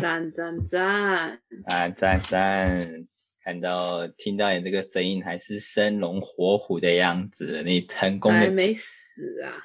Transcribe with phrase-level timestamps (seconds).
[0.00, 3.06] 赞赞赞啊赞赞！
[3.44, 9.54] 看到听到你这个声音还是生龙活虎的样子，你成功的还没死啊！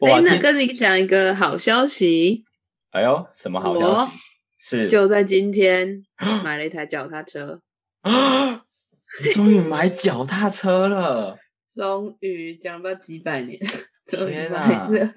[0.00, 2.44] 哎、欸，那跟你讲一个好消息。
[2.92, 4.10] 哎呦，什么好消息？
[4.58, 6.02] 是就在今天
[6.42, 7.60] 买了一台脚踏车。
[8.00, 8.64] 啊
[9.34, 11.36] 终于买脚踏车了！
[11.74, 13.58] 终于讲了不知道几百年，
[14.06, 15.12] 终于买了。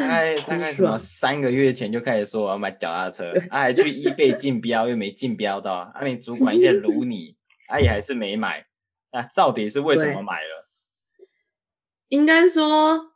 [0.00, 7.36] 大概 大概什么三个月前就开始说我要买脚踏车，啊，还去 eBay 竞标又没竞标到，啊，你主管一直卢你，
[7.68, 8.66] 啊，也还是没买，
[9.10, 10.68] 啊，到底是为什么买了？
[12.08, 13.12] 应该说，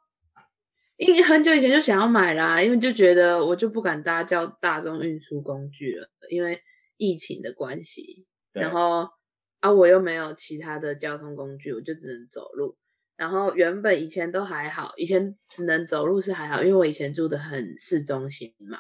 [0.97, 6.61] 因很久以前就想要买啦，因为就觉得我就不敢搭叫大众运输工具了，因为
[6.97, 9.09] 疫情的关系，然后
[9.61, 12.77] 啊，我又没有其他的交通工具，我就只能走路。
[13.17, 18.79] 然后原本以前都还好，以前只能走路是还好，因为我以前住的很市中心嘛。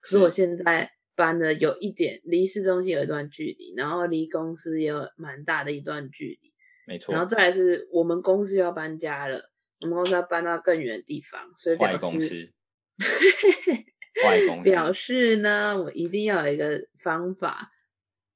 [0.00, 6.52] 可是我现在搬的有一点离市中心有一段距离，然后离公司也有蛮大的一段距离。
[6.86, 7.14] 没错。
[7.14, 12.52] 然后再来是我们公司又要搬家了，我们公司要搬到更远的地方，所以表示，坏公司。
[14.22, 14.70] 坏公司。
[14.70, 17.70] 表示呢，我一定要有一个方法。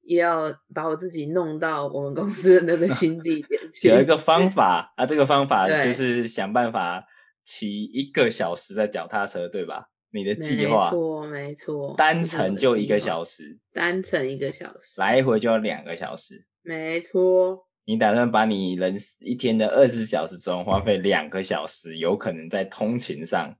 [0.03, 3.87] 也要把我自己弄到我们公司的那个新地点去。
[3.89, 7.03] 有一个方法啊，这个方法就是想办法
[7.43, 9.89] 骑一个小时的脚踏车，对吧？
[10.11, 10.91] 你的计划？
[10.91, 11.95] 没错，没错。
[11.97, 16.45] 单程就一个小时，单程一个小时，来回就要两个小时。
[16.61, 17.67] 没错。
[17.85, 23.55] 你打算把你人一天的二十小时中花费两个小时，有可能在通勤上？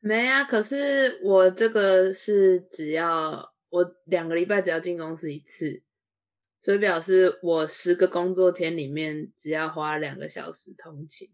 [0.00, 3.53] 没啊，可是我这个是只要。
[3.74, 5.82] 我两个礼拜只要进公司一次，
[6.60, 11.28] 所以表示我十个工作天里面只要花两个小时通勤。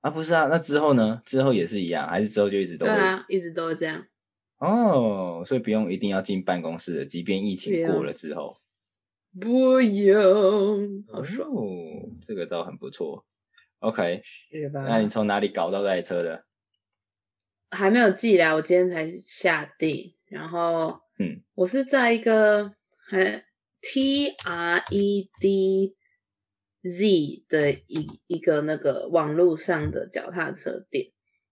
[0.00, 1.22] 啊，不是啊，那之后呢？
[1.24, 2.92] 之后也是一样，还是之后就一直都会？
[2.92, 4.04] 对啊，一直都是这样。
[4.58, 8.60] 哦，所以不用一定要进办公室的，即便疫情过了之后，
[9.40, 13.24] 不用，好爽哦，这个倒很不错。
[13.78, 14.22] OK，
[14.72, 16.44] 那你从哪里搞到这台车的？
[17.70, 21.00] 还没有寄来，我今天才下订，然后。
[21.22, 22.72] 嗯，我是在一个
[23.10, 23.44] 很
[23.82, 25.94] T R E D
[26.82, 31.04] Z 的一一个那个网络上的脚踏车店，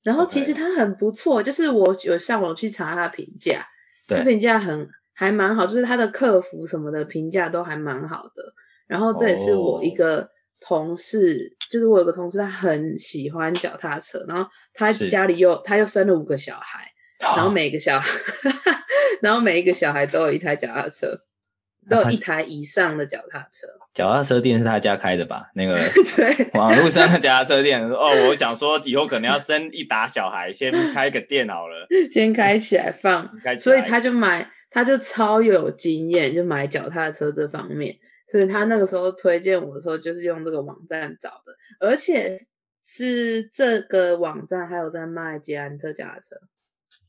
[0.02, 3.66] 然后其实它很不错.就是我有上网去查它的评价，
[4.06, 8.54] 它评价很还蛮好，就是它的客服什么的评价都还蛮好的。
[8.86, 10.26] 然后这也是我一个
[10.60, 11.72] 同事，Oh.
[11.72, 16.90] 就是我有个同事，他很喜欢脚踏车，然后他家里又他又生了五个小孩。
[17.20, 18.10] 然后每个小孩，
[19.20, 21.20] 然后每一个小孩都有一台脚踏车，
[21.88, 23.66] 都有一台以上的脚踏车。
[23.92, 25.50] 脚踏车店是他家开的吧？
[25.54, 25.74] 那个
[26.16, 27.82] 对，网络上的脚踏车店。
[27.90, 33.28] 哦，我想说以后可能要生一打小孩，先开个店好了， 先开起来放。
[33.42, 33.76] 开起来。
[33.76, 37.96] 所以他就买，他就超有经验，就买脚踏车这方面。
[38.28, 42.36] 所以他那个时候推荐我的时候，就是用这个网站找的，而且
[42.80, 46.36] 是这个网站还有在卖捷安特脚踏车。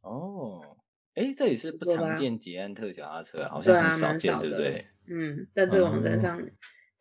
[0.01, 0.77] 哦，
[1.15, 4.85] 哎，这里是不常见捷安特脚踏车，好像很少见，对不对？
[5.09, 6.41] 嗯，在这个网站上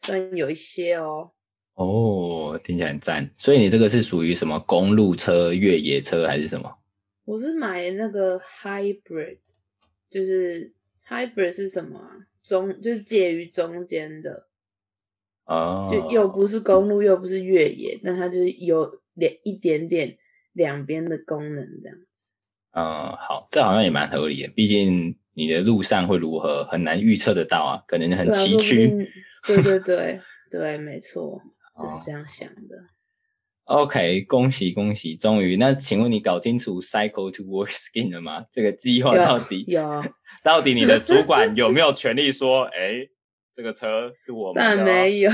[0.01, 1.31] 算有一些哦。
[1.75, 3.31] 哦，听起来很赞。
[3.37, 6.79] 所以你这个是属于什么公路车、越野车还是什么？
[7.25, 9.39] 我是买那个 hybrid，
[10.11, 10.73] 就是
[11.07, 12.17] hybrid 是什么啊？
[12.43, 14.49] 中就是介于中间的。
[15.45, 20.19] 哦，就又不是公路，又不是越野，但它就是有两一点点
[20.53, 21.99] 两边的功能这样。
[22.79, 24.49] 嗯，好，这好像也蛮合理的。
[24.55, 29.09] 毕竟你的路上会如何，很难预测得到啊，可能很崎岖。
[29.45, 31.43] 对对对对，没错，
[31.77, 32.77] 就是这样想的。
[33.65, 35.57] OK，恭喜恭喜，终于。
[35.57, 38.45] 那请问你搞清楚 Cycle to Work Scheme 了吗？
[38.53, 39.83] 这个计划到底有？
[39.83, 40.05] 有
[40.45, 43.11] 到底你的主管 有没有权利说，哎、欸，
[43.53, 44.75] 这个车是我们的、哦？
[44.77, 45.31] 但没有。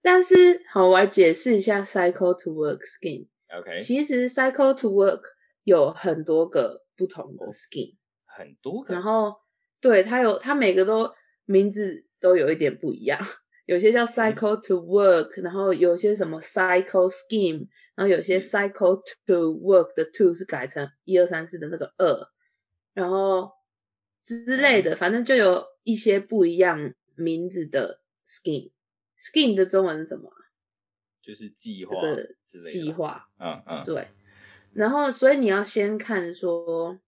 [0.00, 3.26] 但是好，我来解释一下 Cycle to Work Scheme。
[3.54, 5.20] OK，其实 Cycle to Work。
[5.64, 7.94] 有很多个不同的 scheme，
[8.24, 8.94] 很多个。
[8.94, 9.36] 然后，
[9.80, 11.12] 对，它有，它每个都
[11.44, 13.18] 名字都有一点不一样。
[13.66, 22.28] 有些叫 cycle to work，嗯，然后有些什么 cycle scheme，然后有些 cycle to work 的 to 是改成一二三四的那个二，
[22.92, 23.52] 然后
[24.20, 28.72] 之类的，反正就有一些不一样名字的 scheme。
[29.16, 30.28] scheme 的中文是什么？
[31.22, 31.94] 就是计划
[32.44, 33.28] 之类的，计划。
[33.38, 34.08] 嗯嗯，对。
[34.74, 36.98] 然后，所以你要先看说，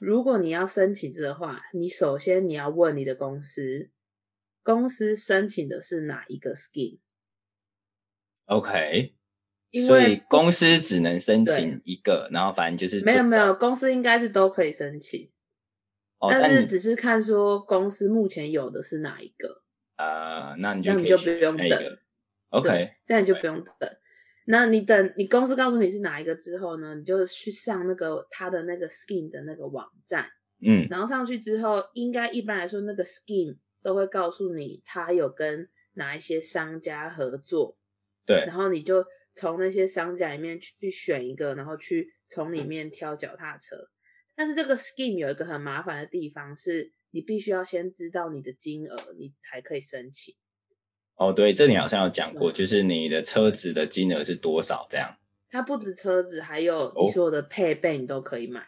[0.00, 3.90] 如果你要申请这个的话，你首先你要问你的公司，
[4.62, 6.54] 公司申请的是哪一个
[8.46, 9.14] scheme？OK，
[9.86, 15.30] 所以公司只能申请一个，然后反正就是没有没有，公司应该是都可以申请，
[16.18, 19.62] 哦、但是只是看说公司目前有的是哪一个。
[19.96, 21.98] 呃，那你就那你就不用等
[22.50, 23.96] ，OK，这样你就不用等。
[24.48, 30.26] 那你等你公司告诉你是哪一个之后呢，你就去上那个他的那个 scheme 的那个网站，
[30.60, 37.76] 嗯，然后上去之后，应该一般来说那个 scheme 都会告诉你他有跟哪一些商家合作，
[38.24, 39.04] 对，然后你就
[39.34, 43.76] 从那些商家里面去选一个，然后去从里面挑脚踏车。
[44.36, 50.34] 但是这个 scheme 有一个很麻烦的地方是，你必须要先知道你的金额，你才可以申请。
[51.16, 55.16] 哦，对，这你好像有讲过，就是你的车子的金额是多少这样。
[55.50, 58.62] 它不止车子，还有你所有的配备，你都可以买。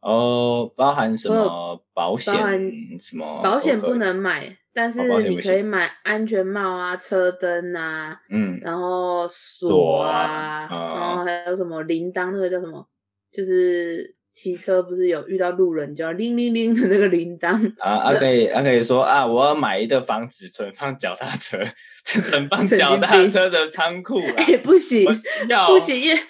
[0.00, 2.32] 哦，包含什么保险？
[2.34, 2.60] 包含
[2.98, 3.42] 什么？
[3.42, 12.88] 保险不能买，但是你可以买安全帽啊、车灯啊，嗯，然后锁啊，然后还有什么铃铛，那个叫什么？
[13.30, 14.16] 就是。
[14.32, 21.58] 骑车不是有遇到路人就要铃铃铃的那个铃铛 啊啊可以啊可以说啊，我要买一个房子存放脚踏车，
[22.04, 24.20] 存放脚踏车的仓库。
[24.38, 26.20] 哎、欸，不行，不行，因为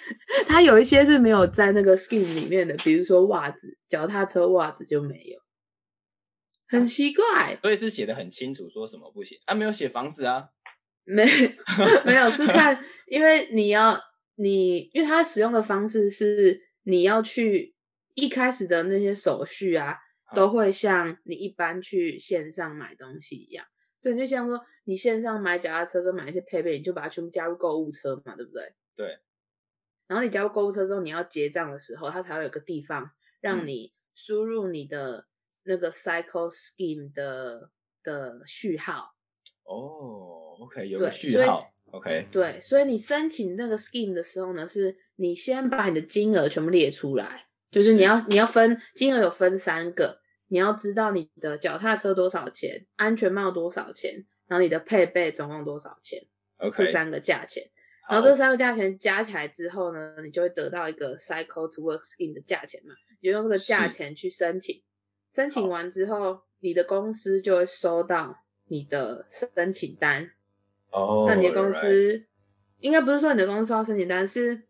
[0.47, 5.39] 它有一些是没有在那个 scheme 里面的，比如说袜子，脚踏车袜子就没有，
[6.67, 7.23] 很奇怪。
[7.53, 9.53] 啊、所以是写的很清楚，说什么不行啊？
[9.53, 10.45] 没有写房子啊？
[11.03, 11.23] 没
[12.03, 13.97] 没有是看，因为你要
[14.35, 17.70] 你，因为它使用的方式是你要去。
[18.15, 19.97] 一开始的那些手续啊，
[20.35, 23.65] 都会像你一般去线上买东西一样，
[24.01, 28.73] 所以就像说你线上买脚踏车跟买一些配备，你就把它全部加入购物车嘛，对不对？
[28.95, 29.19] 对。
[30.07, 35.27] 然后你加入购物车之后，你要结账的时候，它才会有个地方让你输入你的
[35.63, 37.71] 那个 Cycle Scheme 的
[38.03, 39.15] 的序号。
[39.63, 42.27] 哦，OK，有个序号，OK。
[42.29, 47.47] 对，所以你申请那个 Scheme 的时候呢，是你先把你的金额全部列出来。
[47.71, 50.19] 就是你要你要分金额有分三个，
[50.49, 56.21] 你要知道你的脚踏车多少钱，安全帽多少钱，然后你的配备总共多少钱
[56.57, 57.63] ，OK，这三个价钱，
[58.09, 64.83] 然后这三个价钱加起来之后呢，你就会得到一个 Cycle to Work Scheme 的价钱嘛，你就用这个价钱去申请，
[65.33, 70.29] 申请完之后，你的公司就会收到你的申请单，
[70.91, 72.25] 哦，oh, 那你的公司.
[72.81, 74.63] 应该不是说你的公司收到申请单，是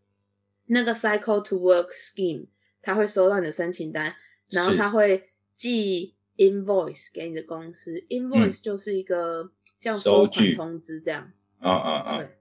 [0.66, 2.48] 那个 Cycle to Work Scheme。
[2.82, 4.16] 他会收到你的申请单，
[4.50, 7.94] 然后他会寄 invoice 给你的公司。
[8.10, 11.32] invoice 就是一个像收款通知这样。
[11.60, 12.18] 嗯嗯嗯。
[12.18, 12.38] 对。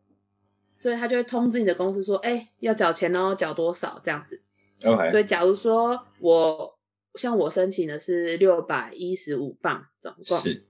[0.79, 4.43] 所以他就会通知你的公司说：“哎、欸，要缴钱哦，缴多少这样子。”
[4.85, 5.11] OK。
[5.11, 6.79] 所以假如说我
[7.17, 10.67] 像我申请的是六百一十五磅总共，是。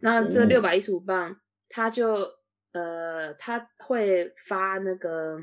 [0.00, 1.36] 那这六百一十五磅，
[1.68, 2.16] 他就
[2.72, 5.42] 呃他会发那个。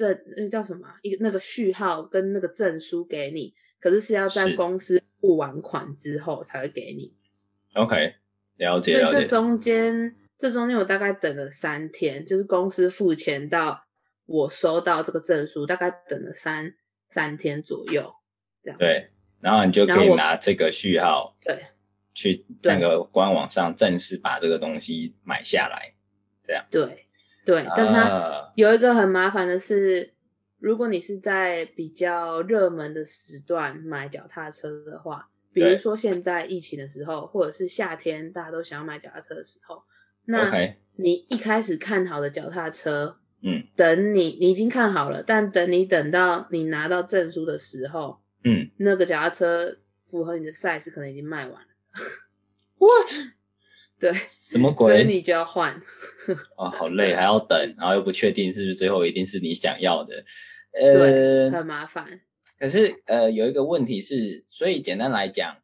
[0.00, 0.88] 证那叫什么？
[1.02, 7.12] 一个那个序号跟那个证书给你，可是是要在公司付完款之后才会给你。
[7.74, 8.14] OK，
[8.56, 9.20] 了解了解。
[9.20, 13.84] 这中间这中间我大概等了三天，就是公司付钱到
[14.24, 16.74] 我收到这个证书，大概等了三
[17.08, 18.14] 三天左右，
[18.62, 18.78] 这样。
[18.78, 19.10] 对，
[19.40, 21.66] 然后你就可以拿这个序号，对，
[22.14, 25.94] 去那个官网上正式把这个东西买下来，
[26.46, 26.64] 这样。
[26.70, 27.06] 对。
[27.50, 30.14] 对，但它有一个很麻烦的是，
[30.60, 39.82] 如果你是在比较热门的时段买脚踏车的话，比如说现在疫情的时候，或者是夏天大家都想要买脚踏车的时候，
[40.26, 40.48] 那
[40.94, 51.68] 你一开始看好的脚踏车，嗯，等你你已经看好了，但等你等到你拿到证书的时候，嗯，那个脚踏车符合你的 size 可能已经卖完了。
[52.78, 53.39] What？
[54.00, 54.92] 对，什么 鬼？
[54.94, 55.80] 所以你就要换。
[56.56, 60.24] 哦，好累，还要等，然后又不确定是不是最后一定是你想要的，
[60.72, 62.22] 呃，很麻烦。
[62.58, 65.56] 可是呃，有一个问题是，所以简单来讲，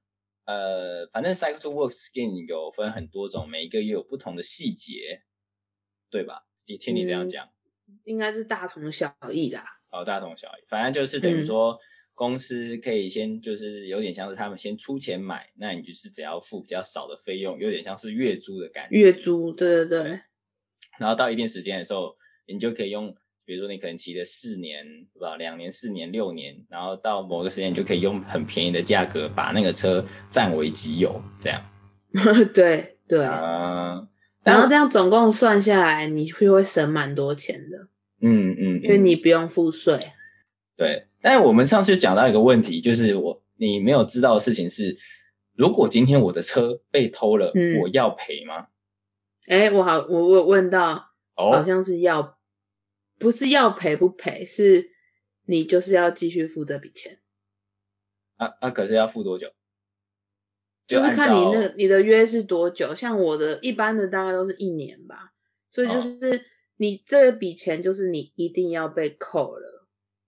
[0.45, 5.23] 呃，反正 Cycle to Work Scheme 有分很多种，每一个也有不同的细节，
[6.11, 6.45] 对吧？
[6.79, 7.47] 听你这样讲，
[7.89, 9.65] 嗯、应该是大同小异啦。
[9.91, 11.73] 哦，大同小异，反正就是等于说。
[11.73, 11.79] 嗯
[12.17, 18.97] 公司可以先就是有点像是他们先出钱买，那你就是只要付比较少的费用，有点像是月租的感觉。
[18.97, 20.21] 月租，对对对。
[20.99, 22.17] 然后到一定时间的时候，
[22.49, 24.83] 你就可以用，比如说你可能骑了四年，
[25.13, 25.37] 对吧？
[25.37, 31.63] 两年、四年、六年，然后到某个时间，你就可以用很便宜的价格把那个车占为己有，这样。
[32.55, 33.23] 对 对。
[33.23, 34.09] 啊、呃。
[34.43, 37.89] 然后这样总共算下来，你就会省蛮多钱的。
[38.23, 38.79] 嗯嗯。
[38.79, 40.01] 嗯，因为你不用付税。
[40.77, 41.07] 对。
[41.21, 44.97] 但我们上次讲到一个问题，就是我你没有知道的事情是，
[45.55, 48.69] 如果今天我的车被偷了，嗯、我要赔吗？
[49.49, 52.39] 哎，我好，我我问到，哦、好像是要
[53.19, 54.91] 不是要赔不赔，是
[55.47, 57.19] 你就是要继续付这笔钱。
[58.37, 58.71] 啊啊！
[58.71, 59.49] 可是要付多久？
[60.87, 62.95] 就，就是看你那你的约是多久。
[62.95, 65.33] 像我的一般的大概都是一年吧，
[65.71, 66.45] 所以就是
[66.77, 69.66] 你这笔钱就是你一定要被扣了。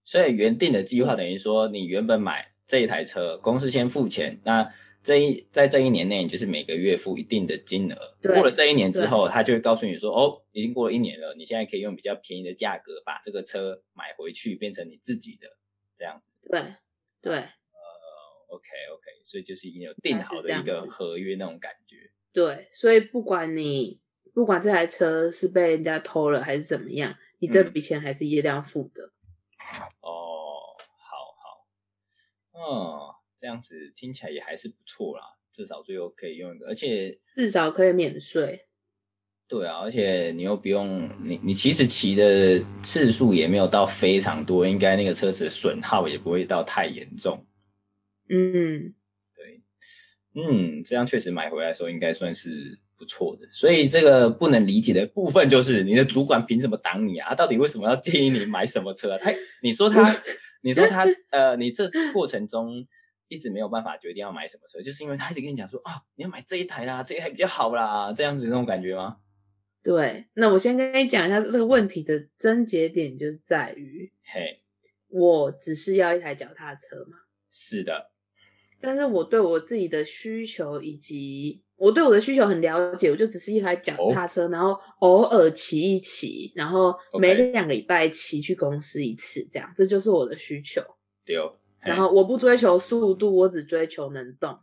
[0.09, 4.73] 所以原定的计划等于说，你原本买这一台车，公司先付钱，那。
[5.01, 7.97] 这一在这一年内，你就是每个月付一定的金额。
[8.21, 15.57] 过了这一年之后，他就会告诉你说：“哦，已经过了一年了，你现在可以用比较便宜的价格把这个车买回去，变成你自己的
[15.97, 16.61] 这样子。”对
[17.23, 17.33] 对。
[17.33, 17.47] 呃
[18.49, 21.97] ，OK OK，所以就是已经有定好的一个合约那种感觉。
[22.33, 24.01] 对，所以不管你
[24.35, 29.05] 不管这台车是被人家偷了还是怎么样，你这笔钱还是一定要付的。
[29.05, 29.13] 嗯、
[30.03, 31.67] 哦，好好，
[32.53, 33.15] 嗯。
[33.41, 35.23] 这样子听起来也还是不错啦，
[35.53, 38.67] 至少最后可以用一个，而且至少可以免税。
[39.47, 47.47] 对啊，而且你又不用你你其实骑的次数也没有到非常多，应该那个车子的损耗也不会到太严重。
[48.29, 48.93] 嗯，
[49.37, 49.63] 对，
[50.35, 53.47] 嗯，这样确实买回来的时候应该算是不错的。
[53.53, 57.29] 所以这个不能理解的部分就是，你的主管凭什么挡你啊？
[57.29, 59.19] 他到底为什么要建议你买什么车啊？
[59.23, 60.23] 他你说他
[60.63, 62.87] 你说他呃，你这过程中。
[63.31, 69.19] 一直没有办法决定要买什么车，就是因为他一直跟你讲说啊，你要买这一台啦，这一台比较好啦，这样子那种感觉吗？
[69.83, 74.63] 对，那我先跟你讲一下这个问题的症结点，就是在于，嘿，
[75.09, 77.19] 我只是要一台脚踏车嘛。
[77.51, 78.13] 是的，
[78.81, 90.83] 但是我对我自己的需求以及我对我的需求很了解，我就只是一台脚踏车，哦、然后偶尔骑一骑，然后每两个礼拜骑去公司一次，这样，这就是我的需求。
[91.25, 91.57] 对哦。
[91.81, 94.59] 然后我不追求速度，我只追求能动。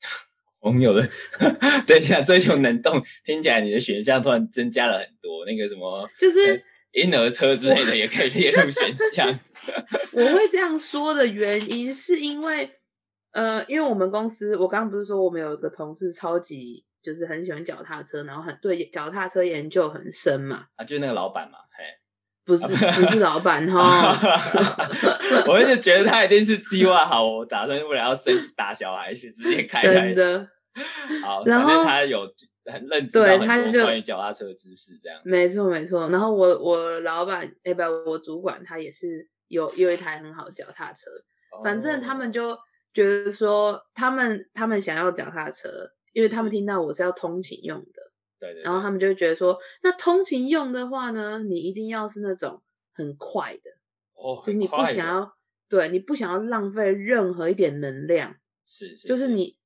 [0.62, 1.08] 朋友的，
[1.86, 5.44] 等一下，追求能动，听起来你的选项突然增加了很多。
[5.44, 9.40] 那个什么，就是婴儿车之类的也可以列入选项。
[10.12, 12.70] 我会这样说的原因，是因为，
[13.32, 20.66] 呃，因为我们公司，我刚刚不是说我们有一个同事超级就是很喜欢脚踏车，然后很对脚踏车研究很深嘛。
[20.76, 21.84] 啊，就是那个老板嘛，嘿。
[22.42, 24.12] 不是不是老板哈，
[25.46, 29.92] 我一直觉得他一定是计划好，我打算为了要生打小孩去直接开开。
[29.92, 30.48] 真的，
[31.22, 32.22] 好，然后他有
[32.64, 35.20] 很认真，对，他就关于脚踏车的知识这样。
[35.22, 41.08] 没错没错，然后我我老板哎不，我主管他也是有有一台很好的脚踏车，
[41.62, 42.58] 反正他们就
[42.92, 45.68] 觉得说他们他们想要脚踏车，
[46.12, 48.12] 因为他们听到我是要通勤用的。
[48.38, 52.62] 对对，然后他们就会觉得说，那通勤用的话呢，你一定要是那种
[52.94, 53.70] 很快的
[54.14, 55.36] 哦，就你不想要，
[55.68, 59.58] 对，你不想要浪费任何一点能量，是是，就是你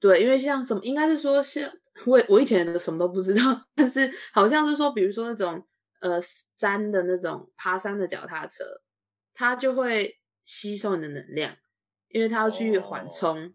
[0.00, 1.70] 对，因为像什么，应该是说像
[2.06, 3.42] 我我以前的什么都不知道，
[3.74, 5.62] 但是好像是说，比如说那种
[6.00, 6.18] 呃
[6.56, 8.64] 山的那种爬山的脚踏车，
[9.34, 11.54] 它就会吸收你的能量，
[12.12, 13.46] 因为他要去缓冲。
[13.46, 13.52] 哦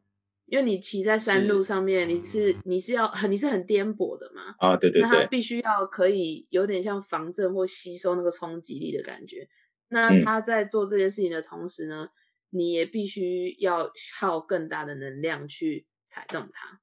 [0.50, 4.56] 因为你骑在山路上面，是你是你是要很你是很颠簸的嘛？
[4.60, 9.46] 啊，对对对，那它必须要可以有点像防震或吸收那个冲击力的感觉。
[9.90, 12.12] 那他在做这件事情的同时呢，嗯、
[12.52, 16.80] 你也必须要耗更大的能量去踩动它，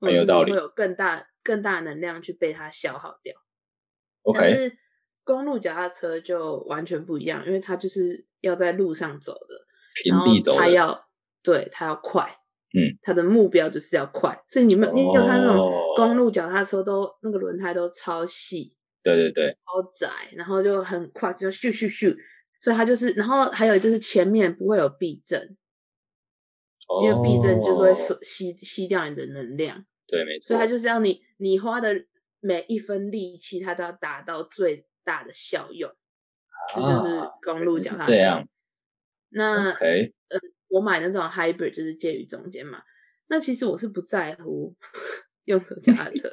[0.00, 3.34] 很有道理，或者是会有更大更大的能量去被它消耗掉。
[4.22, 4.78] OK，但是
[5.24, 9.66] 公路脚踏车就完全不一样，因为它就是要在路上走的，
[10.04, 11.07] 平地走的，它要
[11.48, 12.28] 对它要快。
[12.74, 22.14] 嗯，他的目标就是要快，所以你们你有看那种公路脚踏车都那个轮胎都超细，对对对，超窄，然后就很快就咻咻咻，
[22.60, 25.56] 所以它就是，然后还有就是前面不会有避震，
[26.90, 32.04] 哦、因为避震就是会吸吸掉你的能量，对，没错，所以它就是要你你花的
[32.40, 35.96] 每一分力气，它都要达到最大的效用，啊、
[36.74, 38.46] 这就是公路脚踏车。
[39.30, 39.74] 那。
[40.68, 42.80] 我买那种 hybrid 就是介于中间嘛，
[43.28, 44.74] 那其实我是不在乎
[45.44, 46.30] 用手脚踏车，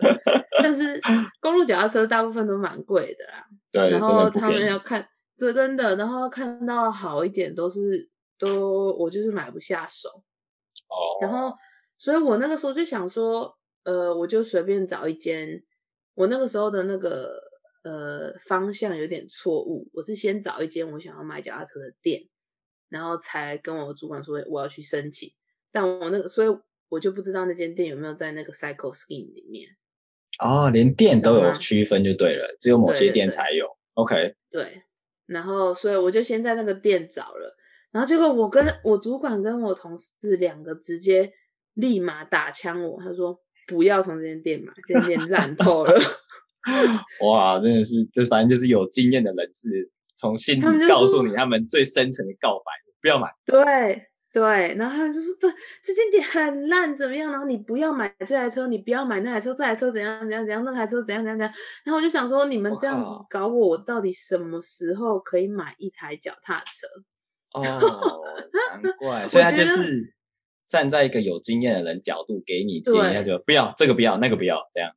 [0.62, 1.00] 但是
[1.40, 3.46] 公路脚踏车大部分都蛮贵的啦。
[3.72, 10.10] 对，然后他们要看，对，真的，然后看到好一点都是都我就是买不下手。
[10.90, 11.20] 哦。
[11.22, 11.54] 然后，
[11.98, 15.64] 所以我那个时候就想说，呃，我就随便找一间。
[16.14, 17.38] 我那个时候的那个
[17.84, 22.22] 呃方向有点错误，我是先找一间我想要买脚踏车的店。
[22.96, 25.30] 然后才跟我主管说我要去申请，
[25.70, 26.48] 但我那个，所以
[26.88, 29.68] 我就不知道那间店有没有在那个 Cycle Scheme 里面。
[30.40, 33.68] 哦，连店都有区分就对了，只有某些店才有。
[33.96, 34.34] OK。
[34.50, 34.82] 对，
[35.26, 37.58] 然后所以我就先在那个店找了，
[37.92, 41.34] 然后结果我跟我主管跟我同事两个直接
[41.74, 43.38] 立马打枪我，他说
[43.68, 45.94] 不要从这间店买，这间店烂透了。
[47.28, 49.92] 哇，真的是，这反正就是有经验的人士。
[50.18, 52.72] 从心里告诉你他们最深层的告白，
[53.06, 53.32] 不要买。
[53.46, 54.08] 对。
[54.36, 55.48] 对，然后他们就说这
[55.82, 57.32] 这间店很烂，怎么样？
[57.32, 61.56] 然后你不要买这台车，你不要买那台车，这台车怎样怎样怎样，那台车怎样怎样怎样。
[61.86, 66.86] 然后我就想说，你们这样子搞我，我到底什么时候可以买一台脚踏车？
[67.58, 67.64] 哦，
[68.84, 70.14] 难怪，所以他就是
[70.68, 74.92] 站在一个有经验的人角度给你建议，他就不要这个，不要那个，不要这样。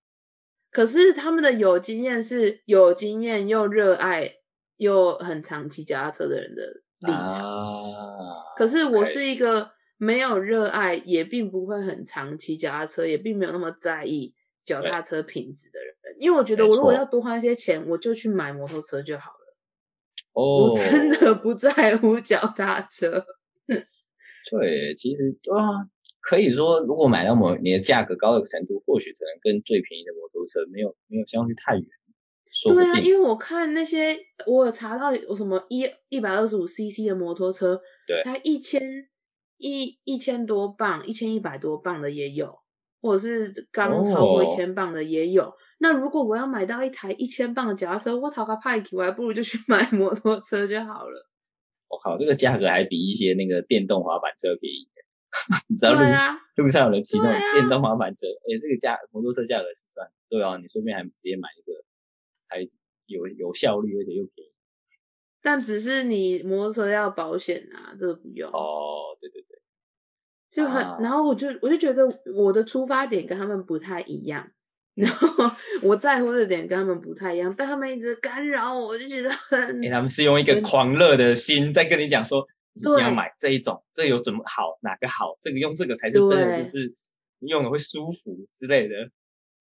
[0.72, 4.32] 可是他们的有经验是有经验又热爱
[4.78, 6.82] 又很常骑脚踏车的人的。
[7.00, 15.94] 立场，啊、可是我是一个没有热爱，也并不会很常骑脚踏车，也并没有那么在意脚踏车品质的人。
[16.18, 19.56] 因为我觉得，我如果要多花一些钱，我就去买摩托车就好了。
[20.32, 23.24] 哦，我真的不在乎脚踏车。
[24.50, 25.86] 对，其实啊，
[26.20, 31.84] 可以说，如果买到某，你的价格高的程度，或许只能跟最便宜的摩托车没有没有相距太远。
[32.74, 38.82] 对啊，因为我看那些，我有查到有什么一一百二十五 CC 的摩托车，对，才一千
[39.58, 42.58] 一一千多磅，一千一百多磅的也有，
[43.00, 45.44] 或者是刚超过一千磅的也有。
[45.44, 45.54] Oh.
[45.80, 51.20] 那如果我要买到一台一千磅的脚踏车，我讨个派克，我还不如就去买 摩托车就好了。
[51.88, 54.88] 我靠，这个价格还比一些那个电动滑板车便宜。
[55.68, 61.72] 你知道路上、啊、路上有人骑那种电动滑板车，哎、啊欸，这个价摩托车价格是算对啊，你顺便还直接买一个。
[62.48, 62.60] 还
[63.06, 64.50] 有有效率，而且又便宜，
[65.40, 69.16] 但只是你摩托车要保险啊，这个不用哦。
[69.20, 69.58] 对对对，
[70.50, 74.50] 就很，啊、然后我就我就觉得我的出发点跟他们不太一样，
[74.94, 75.50] 然后
[75.82, 79.80] 我在乎的点跟他们不太一样，但他们一直干扰我，我就觉得很。
[79.82, 86.92] 欸、他们是用一个狂热的心在跟你讲说，你要买这一种，这有怎么好，哪个好，这个用这个才是真的，就是
[87.38, 88.94] 你用了会舒服之类的。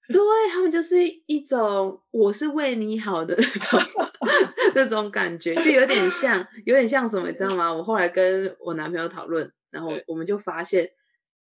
[0.09, 0.19] 对，
[0.51, 3.79] 他们就是一种我是为你好的 那种
[4.75, 7.73] 那种感觉，就有点像，有点像什么，你知道吗？
[7.73, 10.89] 我后来跟我男朋友讨论，然后我们就发现，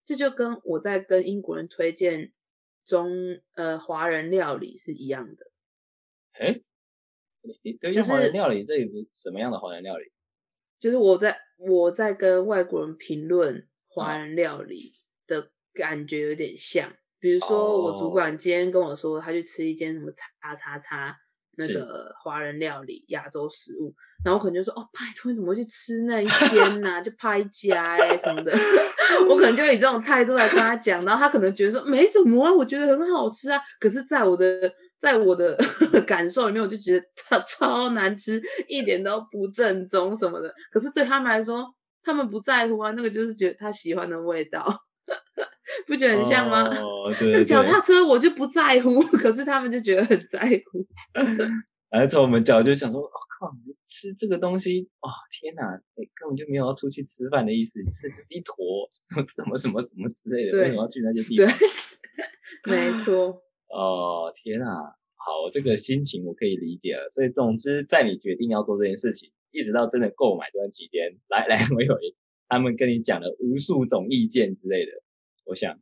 [0.04, 2.32] 这就跟我在跟英国人推荐
[2.84, 3.08] 中
[3.54, 5.50] 呃华人料理是一样的。
[6.32, 6.60] 哎，
[7.62, 10.10] 你推荐华人料理，这里是什么样的华人料理？
[10.80, 14.94] 就是我在我在跟外国人评论华人料理
[15.26, 16.92] 的感觉有点像。
[17.26, 21.12] 比如说，我主管今天跟我说，他去吃一间什么叉叉叉
[21.58, 23.92] 那个华人料理亚洲食物，
[24.24, 27.02] 然后我可能就说，哦，拜托你怎么会去吃那一间呢？
[27.02, 28.52] 就拍家哎什么的，
[29.28, 33.60] 我可能就以这种态度来跟他讲，然后他可能觉得说没什么啊，我觉得很好吃啊。
[33.80, 35.58] 可是，在我的在我的
[36.06, 40.54] 感受里面，我就觉得它超难吃，一点都不正宗什么的。
[40.70, 41.66] 可是对他们来说，
[42.04, 44.64] 他们不在乎啊，那个就是觉得他喜欢的味道。
[45.86, 46.68] 不觉得很像吗？
[46.68, 50.86] 哦，对，对，脚踏车我就不在乎， 可是他们就觉得很在乎。
[51.90, 53.50] 而且我们脚就想说，我、哦、靠，
[53.86, 55.62] 吃这个东西，哦天哪，
[55.94, 58.56] 你根本就没有要出去吃饭的意思，吃就是一坨
[58.90, 61.58] 什么什么什么什么之类的，对为什么要去那些地方？
[62.64, 63.42] 对，没错。
[63.70, 64.66] 哦天哪，
[65.14, 67.08] 好，这个心情我可以理解了。
[67.10, 71.94] 所以总之，在你决定要做这件事情，一直到真的购买这段期间，来来回回，
[72.48, 74.92] 他们跟你讲了无数种意见之类的。
[75.46, 75.78] 我想，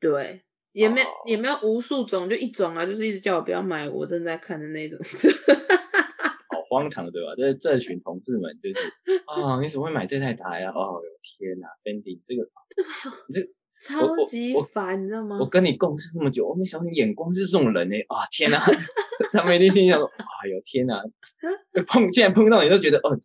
[0.00, 1.28] 对，也没有、oh.
[1.28, 4.98] 也没有无数种，就一种啊，就是一直叫我不要买我正在看的那种，
[6.48, 7.34] 好荒唐，对吧？
[7.36, 8.80] 这这群同志们就是
[9.26, 10.72] 啊、哦，你怎么会买这台台啊？
[10.72, 11.00] 哦，
[11.38, 12.48] 天哪，Fendi 这个，
[13.30, 13.48] 这个
[13.84, 15.38] 超级烦，你知道吗？
[15.40, 17.96] 我跟你共事这么久，我没想到你眼光是这种人呢。
[18.06, 18.64] 啊、哦，天哪，
[19.32, 21.02] 他们一定心想说，哎呦天哪，
[21.88, 23.16] 碰现在碰到你都觉得哦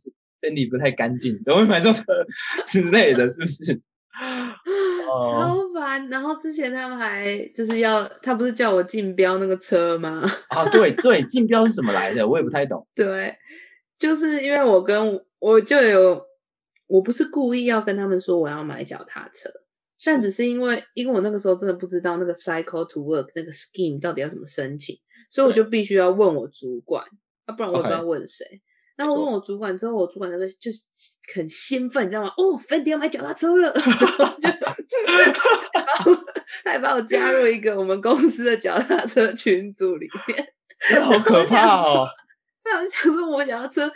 [0.42, 2.04] ，Fendi 不太干净，怎么会买这种
[2.66, 3.82] 之类的，是不是？
[5.32, 6.10] 超烦！
[6.10, 10.24] 然后之前他们还就是要，他不是叫我竞标那个车吗？
[10.50, 12.28] 啊，对对，竞标是怎么来的？
[12.28, 12.86] 我也不太懂。
[12.96, 13.36] 对，
[13.98, 16.22] 就是因为我跟我就有，
[16.88, 19.50] 我不是故意要跟他们说我要买脚踏车，
[20.04, 24.98] 但只是因为，因为我那个时候真的不知道那个 cycle to work 那个 scheme 到底要怎么申请，
[25.30, 27.04] 所以我就必须要问我主管，
[27.46, 28.46] 啊，不然我也不知道问谁。
[28.98, 30.80] 然后我问我主管之后，我主管那个就是
[31.36, 32.30] 很兴奋，你知道吗？
[32.30, 33.72] 哦，Fendi 要买脚踏车了，
[34.42, 34.50] 就
[36.66, 40.48] 他还把我加入一个我们公司的脚踏车群组里面，
[41.04, 42.08] 好 可怕哦！
[42.66, 43.92] 那我想说，我脚踏车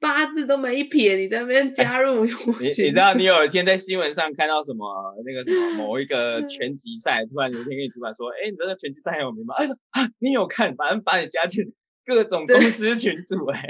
[0.00, 4.84] 八字都没一撇，你在那边加入你你知道你有一天在新闻上看到什么
[5.24, 10.74] 那个什么某一个拳击赛，突然有一天跟你主管说：“哎，你这个拳击赛很有名吗？”他说：“啊，你有看？
[10.74, 11.64] 反正把你加进
[12.04, 13.62] 各种公司群组，哎。”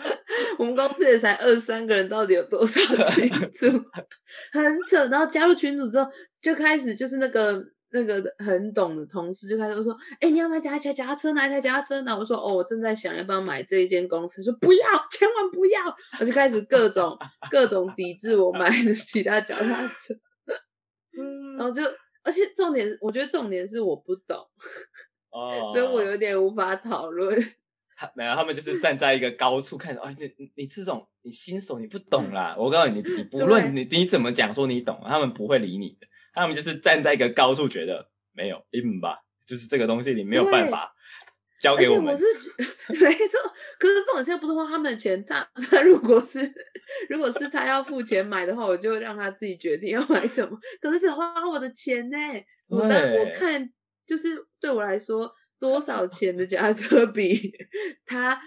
[0.58, 3.66] 我们公司也才二十三个人，到底有多少 群主？
[4.52, 5.06] 很扯。
[5.08, 6.10] 然后加入群主之后，
[6.40, 11.32] 就开始就是那个那个很懂的同事就开始说：“哎、欸，你要买哪一台脚踏车？
[11.32, 15.80] 哪一台脚踏车？”然后我说：“哦，我正在想要不要买这一间公司。”说：“不要，千万不要！”
[16.20, 17.18] 我就开始各种
[17.50, 20.14] 各种抵制我买的 其他脚踏车。
[21.58, 21.82] 然后就，
[22.22, 24.38] 而且重点，我觉得重点是我不懂
[25.30, 27.36] 哦，所以我有点无法讨论。
[28.14, 32.54] 没有，他们就是站在一个高处看，哦，你你你这种你新手你不懂啦。
[32.58, 36.06] 我告诉你，你 不论你你怎么讲说你懂，他们不会理你的。
[36.32, 40.94] 他们就是站在一个高处，觉得没有，嗯吧，就是这个东西你没有办法
[41.60, 42.14] 交给我们。
[42.14, 42.24] 我 是
[42.88, 43.38] 没错，
[43.78, 46.38] 可是这种钱不是花他们的钱，他 他如果是
[47.08, 50.56] 如果是他要付钱买的话，我就让他自己决定要买什么。
[50.80, 52.16] 可是是花我的钱呢，
[52.68, 53.68] 我但我看
[54.06, 54.28] 就是
[54.60, 55.30] 对我来说，
[55.60, 57.52] 多少钱的脚踏车比
[58.06, 58.40] 他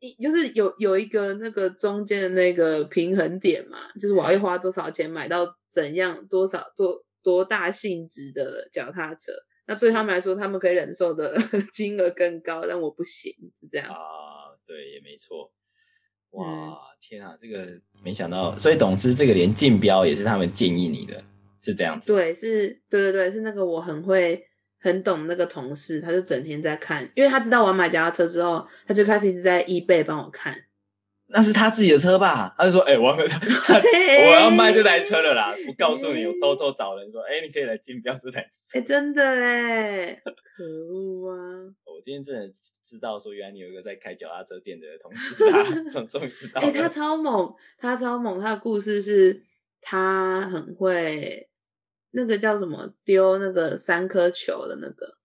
[0.00, 9.32] 一就是有有一个那个中间的那个平衡点嘛，就是我要花多少钱买到怎样多少多多大性质的脚踏车，
[9.66, 11.34] 那对他们来说，他们可以忍受的
[11.72, 14.52] 金额更高，但我不行，是这样啊？
[14.66, 15.52] 对，也没错。
[16.30, 21.22] 哇，嗯、天啊，这个没想到，所以董事这个连竞标也是他们建议你的，
[21.62, 22.12] 是这样子？
[22.12, 24.44] 对，是，对对对，是那个我很会。
[24.84, 30.54] 很懂那个同事，他就整天在看，因为他知道我要买脚踏车之后，他就开始一直在 eBay 帮我看。
[31.28, 32.54] 那是他自己的车吧？
[32.58, 38.78] 他就说：“哎、欸，我要， 我要卖这台车了啦！”不告诉你，我偷偷找人说：“哎、欸，你可以来竞标这台车。
[38.78, 40.22] 欸”哎，真的哎，
[40.54, 41.34] 可恶啊！
[41.90, 42.46] 我今天真的
[42.84, 46.60] 知道说，原来你有一个在开脚踏车店的同事，是他 终于知道。
[46.60, 49.42] 哎、欸，他超猛，他超猛，他的故事是
[49.80, 51.48] 他很会。
[52.14, 52.94] 那个叫什么？
[53.04, 55.16] 丢那个三颗球的那个，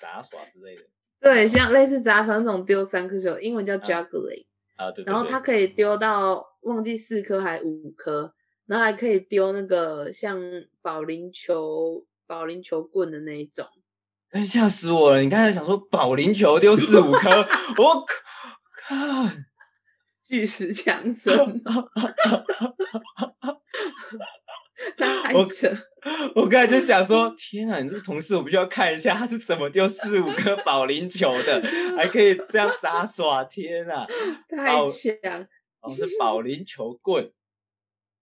[0.00, 0.84] 杂耍之类的。
[1.20, 4.86] 对，像类似杂耍那种丢三颗球，英文叫 juggling 啊。
[4.86, 5.12] 啊，对，对，对。
[5.12, 8.32] 然后它可以丢到忘记四颗还五颗，
[8.66, 10.40] 然后还可以丢那个像
[10.80, 13.66] 保龄球、保龄球棍的那一种。
[14.30, 15.20] 哎，吓死我了！
[15.20, 17.28] 你刚才想说保龄球丢四五颗，
[17.78, 18.96] 我靠，
[20.28, 21.34] 巨石强森。
[25.34, 25.46] 我
[26.34, 31.62] 我刚才就想说， 天啊，你这个同事，我必须要看一下他是怎么丢四五颗保龄球的，
[31.96, 34.06] 还可以这样杂耍，天啊，
[34.48, 35.46] 太强！
[35.80, 37.30] 哦，是保龄球棍，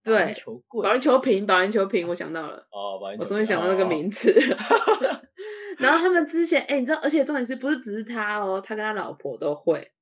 [0.05, 4.31] 对，球棍，保龄球瓶，保龄球瓶，我想到了，哦，保龄球，我终于想到那个名词。
[4.31, 5.27] 哦、
[5.79, 9.93] 然后他们之前，哎、欸，你知道，而且重点是不是只是他哦，他跟他老婆都会，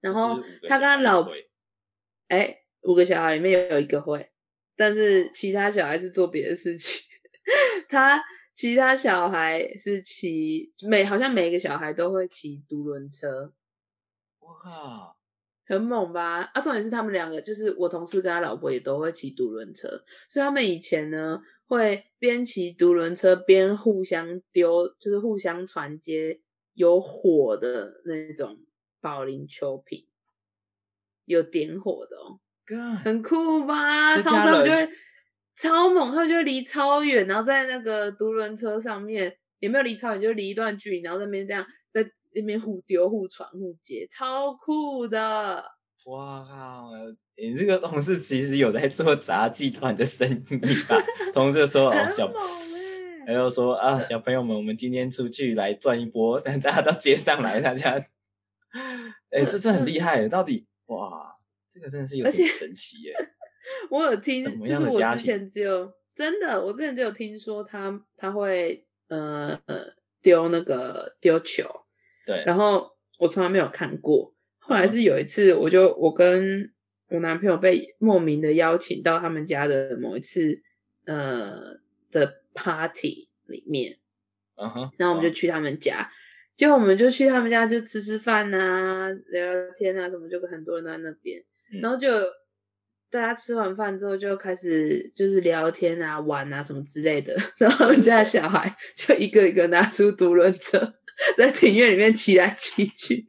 [0.00, 1.32] 然后他跟他老婆，
[2.28, 4.30] 哎、欸，五个小孩里面有一个会。
[4.76, 7.02] 但是其他小孩是做别的事情，
[7.88, 8.22] 他
[8.54, 13.52] 其他小孩是骑每好像每个小孩都会骑独轮车，
[14.40, 15.14] 哇，
[15.66, 16.42] 很猛吧？
[16.54, 19.88] 啊，重点是他们两个就是我同事跟他老婆也都会骑独轮车，
[20.28, 26.40] 所以他们以前呢会边骑独轮车边互相丢，就是互相传接
[26.74, 28.58] 有火的那种
[29.00, 30.06] 保龄球瓶，
[31.24, 32.40] 有点火的哦。
[33.02, 34.16] 很酷吧？
[34.20, 34.88] 超他们就会
[35.56, 45.64] 超猛，他们就会离超远，然后在那个独轮车上面，也没有离超远，就离一段距离，然后在那边这样在那边互丢、互传、互接，超酷的！
[46.06, 46.90] 哇靠！
[47.36, 50.96] 你这个同事其实有在做杂技团的生意吧？
[51.32, 52.30] 同事说：“哦，小，
[53.26, 57.92] 还有说啊，小朋友们，我们今天出去来赚一波， 大家到街上来，大家，
[59.30, 61.33] 哎、欸，这这很厉害，到底哇！”
[61.74, 63.14] 这个真的是有点神奇耶！
[63.90, 69.86] 我有听，就是我之前只有真的，我之前只有听说他他会呃呃
[70.22, 71.68] 丢那个丢球，
[72.24, 74.32] 对，然后我从来没有看过。
[74.58, 76.72] 后来是有一次，我就我跟
[77.08, 80.62] 我男朋友被莫名的邀请到他们家的某一次
[81.06, 81.80] 呃
[82.12, 83.98] 的 party 里面，
[84.54, 86.08] 嗯哼，然后我们就去他们家。
[86.56, 91.42] 结果我们就去他们家就吃吃饭啊，聊聊天啊什么，就跟很多人都在那边。
[91.82, 92.08] 然后就
[93.10, 97.34] 大家吃完饭之后就开始就是聊天啊、玩啊什么之类的。
[97.58, 100.94] 然后他们家的小孩就一个一个拿出独轮车，
[101.36, 103.26] 在庭院里面骑来骑去。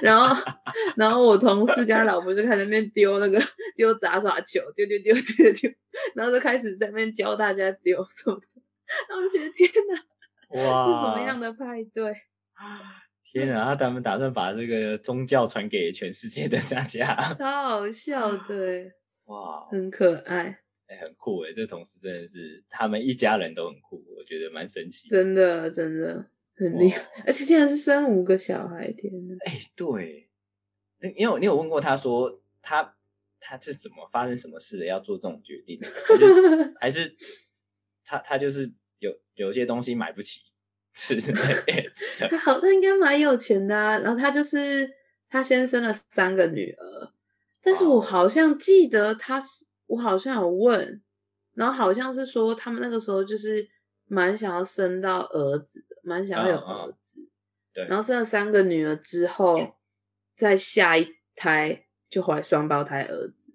[0.00, 0.52] 然后，
[0.96, 3.40] 然后我同事跟他老婆就开始那边丢那个
[3.74, 5.70] 丢杂耍球，丢丢丢丢丢，
[6.14, 8.46] 然后就开始在那边教大家丢什么的。
[9.08, 12.14] 然后我就觉得天哪，哇，是什么样的派对？
[13.36, 13.74] 天啊！
[13.76, 18.92] 他们打算把这个宗教传给全世界的大家， 超好笑的，
[19.26, 20.44] 哇，很可爱，
[20.86, 21.52] 哎、欸，很酷哎！
[21.52, 29.34] 这同事真的是，他们一家人都很酷，我觉得蛮神奇，真的，真的很厉害，而且竟然是生五个小孩，天哪！
[29.44, 30.30] 哎、欸，对，
[31.16, 32.96] 因为你有问过他说，他
[33.38, 37.16] 他是怎么发生什么事的，要做这种决定，还是 还是
[38.04, 40.40] 他他就是有有些东西买不起，
[40.96, 41.20] 是
[42.28, 43.98] 他 好，他应该蛮有钱的啊。
[43.98, 44.90] 然后他就是
[45.28, 47.12] 他先生了三个女儿，
[47.60, 51.02] 但是我好像记得他是，我好像有问，
[51.54, 53.68] 然后好像是说他们那个时候就是
[54.06, 57.28] 蛮想要生到儿子的，蛮想要有儿子。
[57.74, 59.76] 对，然后生了三个女儿之后，
[60.34, 63.52] 再下一胎就怀双胞胎儿子。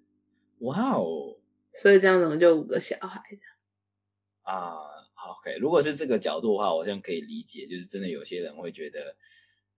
[0.60, 1.38] 哇哦！
[1.74, 3.20] 所以这样怎么就五个小孩
[4.42, 4.76] 啊
[5.38, 9.16] ，OK，如果是这个角度的话，我好像可以理解，就是真的有些人会觉得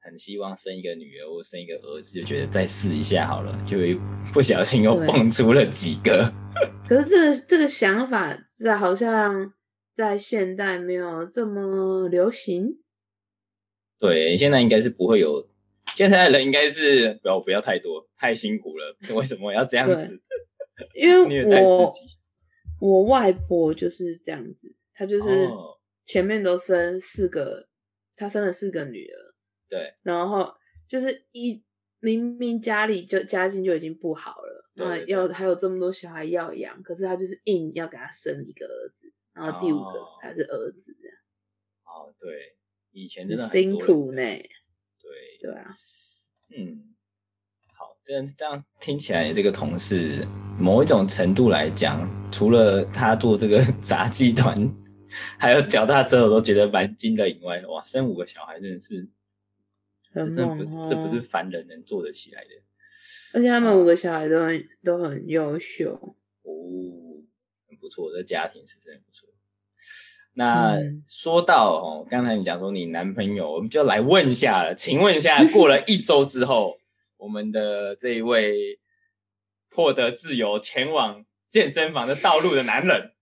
[0.00, 3.94] 很希望生一个女儿或生一个儿子，就觉得再试一下好了，就会
[4.32, 6.32] 不小心又蹦出了几个。
[6.88, 9.52] 可是这个这个想法在好像
[9.94, 12.78] 在现代没有这么流行。
[13.98, 15.48] 对，现在应该是不会有，
[15.94, 20.20] 现在的人应该是不要不要太多，太辛苦了，为什么要这样子？
[20.94, 21.92] 因为我
[22.80, 25.50] 我外婆就是这样子，她就是
[26.06, 27.68] 前面都生四个，
[28.16, 29.34] 他生了四个女儿，
[29.68, 30.54] 对，然后
[30.86, 31.62] 就是一
[32.00, 41.16] 明明家里就家境就已经不好了，那要还有这么多小孩要养，可是他就是硬要给他生一个儿子，然后第五个还是儿子这样。
[41.84, 42.56] 哦，对，
[42.92, 44.22] 以前真的很辛苦呢。
[44.22, 45.66] 对对啊，
[46.56, 46.90] 嗯。
[47.76, 50.24] 好这样这样听起来，这个同事
[50.60, 54.54] 某一种程度来讲，除了他做这个 杂技团，
[55.38, 59.08] 还有脚踏车，我都觉得蛮惊的以外，哇，生五个小孩真的是，
[60.12, 62.50] 这真的不是，这不是凡人能做得起来的。
[63.32, 65.94] 而且他们五个小孩都很都很优秀
[66.42, 66.52] 哦，
[67.68, 69.28] 很不错，这家庭是真的不错。
[70.34, 76.78] 那说到哦，刚才你讲说你男朋友，我们就来问一下了，请问一下，过了一周之后。
[77.16, 78.78] 我们的这一位
[79.70, 83.13] 获得自由前往健身房的道路的男人，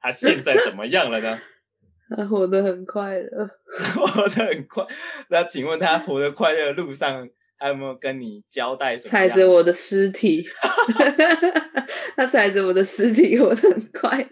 [0.00, 1.40] 他现在怎么样了呢？
[2.16, 3.46] 他活得很快乐，
[3.94, 4.86] 活得很快。
[5.28, 9.10] 那请问他活得快乐的路上，他有没有跟你交代什么？
[9.10, 10.42] 踩着我的尸体，
[12.16, 14.28] 他踩着我的尸体活得很快乐。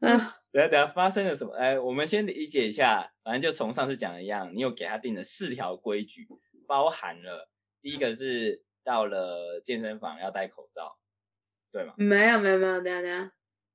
[0.00, 0.16] 啊，
[0.52, 1.52] 等下等下发生了什么？
[1.56, 6.26] 哎，我们先理解一下，反正就从上次讲的一样，你有给他定了四条规矩。
[6.66, 7.48] 包含了
[7.80, 10.96] 第一个是到了健身房要戴口罩，
[11.76, 11.92] 对吗？
[11.98, 13.30] 没有没有没有，等下等下，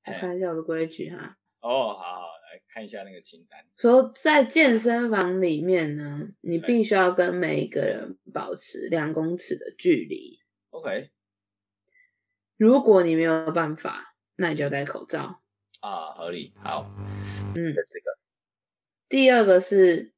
[0.08, 1.38] 我看一下我的规矩哈。
[1.60, 3.64] 哦，好好来看一下那个清单。
[3.78, 10.40] 说在健身房里面呢，你必须要跟每一个人保持两公尺的距离。
[10.72, 11.12] OK。
[12.58, 15.44] 如果你没有办法，那你就要戴口罩。
[15.82, 16.54] 啊，合理。
[16.64, 16.92] 好，
[17.56, 18.18] 嗯，这个。
[19.08, 20.14] 第二个是。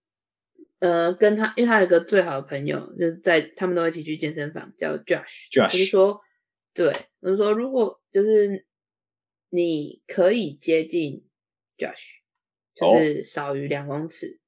[0.79, 5.49] 呃，跟他，因为他有一个最好的朋友，就是在他们都一起去健身房，叫 Josh。
[5.49, 6.19] Josh，就是说，
[6.73, 8.65] 对，我是说，如果就是
[9.49, 11.23] 你可以接近
[11.77, 12.21] Josh，
[12.73, 14.39] 就是少于两公尺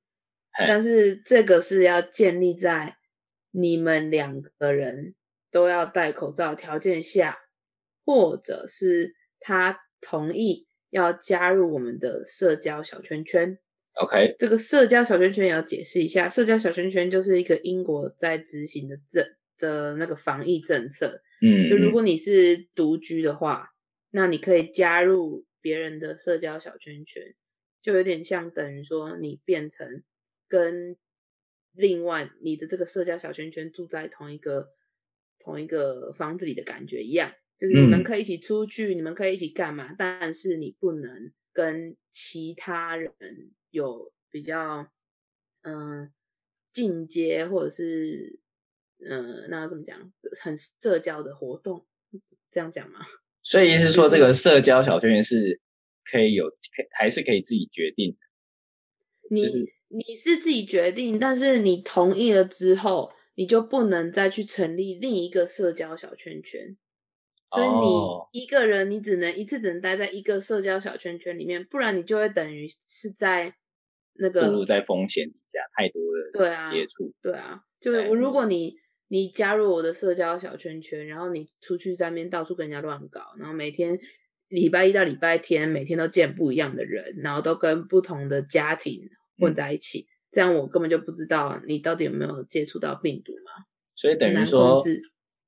[0.60, 0.68] ，oh.
[0.68, 2.98] 但是这个是要建立在
[3.52, 5.14] 你们两个人
[5.52, 7.38] 都要戴口罩条件下，
[8.04, 13.60] 或者是他同意要加入我们的社交小圈圈。
[14.02, 19.24] OK，这个社交小圈圈也要解释一下，社交小圈圈就是一个英国在执行的政
[19.60, 21.22] 的那个防疫政策。
[21.42, 23.70] 嗯，就如果你是独居的话，
[24.12, 27.36] 那你可以加入别人的社交小圈圈，
[27.82, 30.04] 就有点像等于说你变成
[30.48, 30.98] 跟
[31.74, 34.70] 另外你的这个社交小圈圈住在同一个
[35.40, 43.14] 同一个房子里的感觉一样，就是你们可以一起出去，嗯、你们可以一起干嘛，但是你不能跟其他人。
[43.72, 44.90] 有比较
[45.64, 46.10] 嗯
[46.72, 48.40] 进阶或者是
[49.08, 51.86] 嗯那要怎么讲很社交的活动，
[52.52, 53.00] 这样讲吗？
[53.42, 55.62] 所以意思说这个社交小圈圈是
[56.04, 56.46] 可以有，
[56.98, 58.18] 还是可以自己决定的？
[59.30, 59.44] 你
[59.88, 66.76] 你是自己决定，但是你同意了之后，你就不能再去成立另一个社交小圈圈。
[67.52, 73.56] 所以你一个人，你只能一次只能待在一个社交小圈圈里面，不然你就会等于是在。
[74.18, 84.00] 那个暴露在风险底下，太多的对啊接触，对啊，就是如果你你加入我的社交小圈圈，然后你出去在那边到处跟人家乱搞，然后每天
[84.48, 93.66] 礼拜一到礼拜天每天都见不一样的人，然后都跟不同的家庭混在一起，嗯、这样我根本就不知道你到底有没有接触到病毒嘛。
[93.96, 94.82] 所以等于说，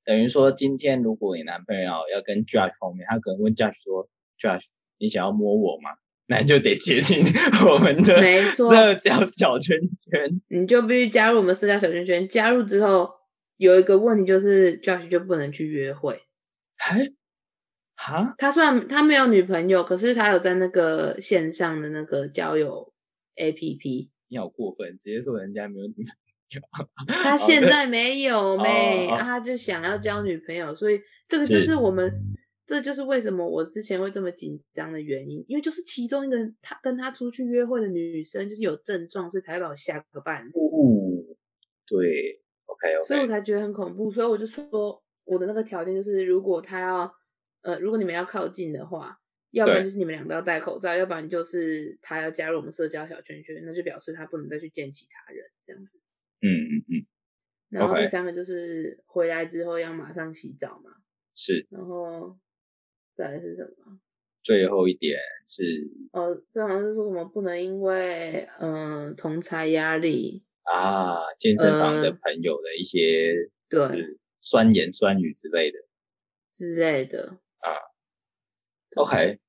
[0.06, 4.08] 等于说今天如果你男朋友要跟 Josh 后面，他可能问 Josh 说
[4.39, 4.67] ：“Josh，
[5.00, 5.89] 你想要摸我吗？”
[6.30, 7.24] 那就得接近
[7.72, 12.28] 我们的社交小圈圈，你就必须加入我们社交小圈圈。
[12.28, 13.10] 加入之后
[13.58, 16.22] 有一个问题，就是 Josh 就不能去约会。
[16.78, 17.12] 哎，
[17.96, 22.93] 哈，他虽然他没有女朋友，可是他有在那个线上的那个交友
[23.36, 24.10] APP。
[24.30, 26.12] 你好过分，直接说人家没有女朋友。
[27.08, 32.10] 他现在没有妹、他就想要交女朋友，所以这个就是我们，
[32.65, 40.58] 这就是为什么我之前会这么紧张的原因，因为就是其中一个他跟他出去约会的女生就是有症状，所以才把我吓个半死。
[40.78, 41.36] 哦，
[41.86, 47.12] 对，OK OK，所以我才觉得很恐怖，所以我就说我的那个条件就是，如果他要，
[47.62, 49.19] 呃，如果你们要靠近的话，
[49.51, 55.99] 要不然就是你们两个要戴口罩，要不然就是他要加入我们社交小圈圈，那就表示他不能再去见其他人这样子。
[56.41, 56.93] 嗯嗯嗯，
[57.69, 60.91] 然后第三个就是回来之后要马上洗澡嘛，
[61.34, 62.38] 是，然后
[63.15, 63.99] 再来是什么？
[64.43, 73.34] 最后一点是哦，这好像是说什么不能因为嗯、呃、同侪压力啊，健身房的朋友的一些、
[73.71, 75.77] 呃、对酸言酸语之类的
[76.51, 77.71] 之类的啊。
[78.95, 79.39] OK，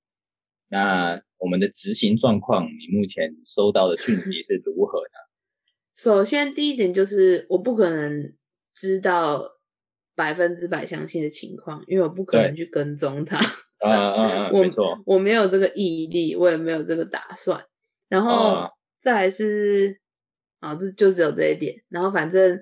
[0.68, 5.18] 那我们的执行状况，你目前收到的讯 息是如何呢？
[5.96, 8.34] 首先，第一点就是我不可能
[8.74, 9.58] 知道
[10.14, 13.38] 百分之百相信的情况，因为我不可能去跟踪他。
[13.80, 14.50] 啊啊啊！
[14.54, 17.64] 我没错，我没有这个毅力，我也没有这个打算。
[18.08, 18.68] 然后
[19.00, 20.00] 再来是，
[20.60, 21.82] 啊，这就只有这一点。
[21.88, 22.60] 然后反正，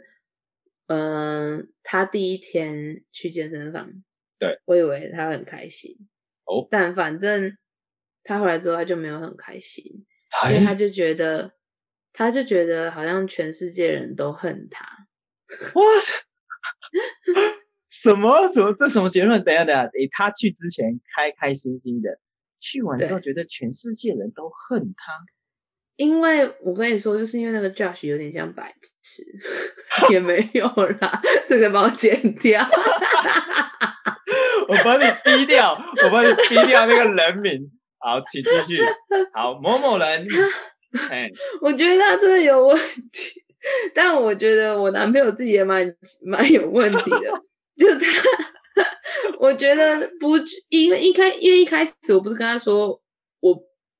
[0.86, 3.90] 嗯、呃，他第一天去健身房，
[4.38, 5.96] 对，我以为他会很开心。
[6.44, 7.56] 哦，但反正
[8.22, 10.06] 他回来之后，他就没有很开心，
[10.50, 11.52] 因为他就觉得。
[12.18, 14.86] 他就觉得好像全世界人都恨他。
[15.74, 15.82] 哇！
[17.90, 18.48] 什么？
[18.48, 18.72] 什么？
[18.72, 19.44] 这什么结论？
[19.44, 19.84] 等一下，等一下。
[19.84, 22.18] 诶，他去之前开开心心的，
[22.58, 25.12] 去完之后觉得全世界人都恨他。
[25.96, 29.22] 因为我跟你说，就是因为那个 Josh 有点像白痴，
[30.12, 30.66] 也没有
[31.00, 31.22] 啦。
[31.46, 32.66] 这个帮我剪掉。
[34.68, 37.70] 我帮你逼掉，我帮你逼掉那个人名。
[37.98, 38.82] 好，请继续。
[39.32, 40.26] 好，某某人。
[41.10, 41.30] 哎
[41.62, 42.78] 我觉得他真的有问
[43.12, 43.42] 题，
[43.94, 47.42] 但我觉得我男朋友自己也蛮蛮有问题的。
[47.76, 48.06] 就是他，
[49.38, 50.36] 我觉得不，
[50.68, 53.00] 因为一开，因为一开始我不是跟他说，
[53.40, 53.54] 我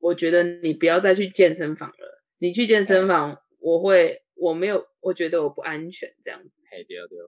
[0.06, 6.50] 我觉得你不要再去健身房了，你去健身房，我会我没有，我觉得我不安全这样子。
[6.70, 7.18] 嘿，对对。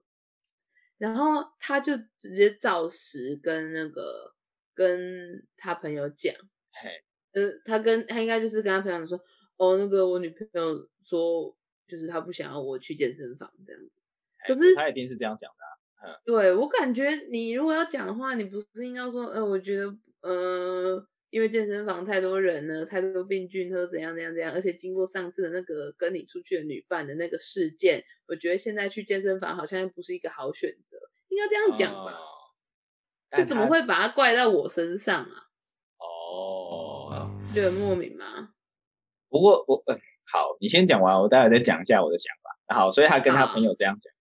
[0.96, 4.32] 然后他就直接照实跟那个
[4.74, 6.34] 跟他朋友讲，
[6.72, 9.20] 嘿，呃，他跟他应该就是跟他朋友说。
[9.56, 11.52] 哦，那个我女朋友说，
[11.88, 13.90] 就是他不想要我去健身房这样子。
[14.46, 16.14] 可是他一定是这样讲的啊。
[16.14, 32.12] 嗯，对，我感觉你如果要讲的话，你不是应该说，呃，我觉得，呃，因为健身房太多人了，太多病菌，他说怎样怎样怎样，而且经过上次的那个跟你出去的女伴的那个事件，我觉得现在去健身房好像不是一个好选择，应该这样讲吧？
[32.12, 32.24] 哦，
[33.30, 35.48] 这怎么会把它怪到我身上啊？
[35.98, 38.50] 哦，就很莫名吗。
[39.28, 39.94] 不过我呃
[40.32, 42.74] 好，你先讲完，我待会再讲一下我的想法。
[42.74, 44.17] 好，所以他跟他朋友这样讲，哎，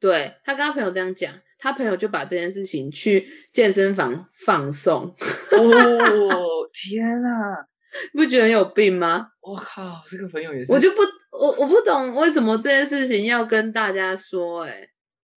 [0.00, 5.04] 对，他跟他朋友这样讲，他朋友就把这件事情去健身房放送。
[5.52, 7.66] 哦天啊，
[8.14, 9.28] 不觉得很有病吗？
[9.40, 14.88] 我靠，这个朋友也是，我就不我我不懂为什么这件事情要跟大家说，哎，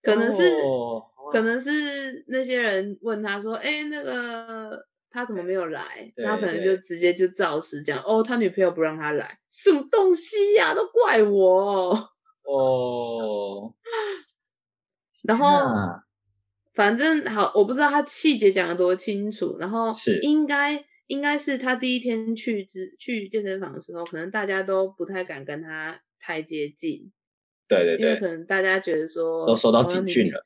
[0.02, 4.88] 可能是、哦、可能是那些人问他说，哎，那个。
[5.16, 6.08] 他怎么没有来？
[6.26, 10.74] 他可能就直接就照实讲哦，他女朋友不让他来，什么东西呀、啊？
[10.74, 12.12] 都怪我
[12.46, 13.72] 哦。
[15.24, 15.46] 然后
[16.74, 19.58] 反正好，我不知道他细节讲得多清楚。
[19.60, 27.12] 然后是应该应该是他第一天去之去健身房的时候，可能大家都不太敢跟他太接近。
[27.68, 30.46] 对对对，因为可能大家觉得说都收到警讯了。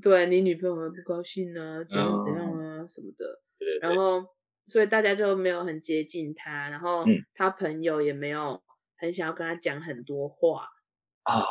[0.00, 1.84] 对你女朋友会不高兴啊？
[1.84, 2.86] 怎样怎样啊？
[2.88, 3.40] 什么的。
[3.58, 4.24] 对然后，
[4.68, 8.60] 所以大家就没有很接近他，然后他朋友也没有
[8.96, 10.66] 很想要跟他讲很多话
[11.22, 11.44] 啊、哦！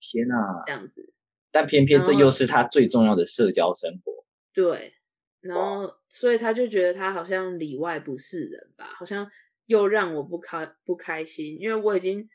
[0.00, 1.13] 天哪，这样子。
[1.54, 4.24] 但偏偏这又是他最重要的社交生活。
[4.52, 4.92] 对，
[5.38, 9.30] 然后所以他就觉得他好像里外不是人吧，好像
[9.66, 12.28] 又让我不开不开心，因为我已经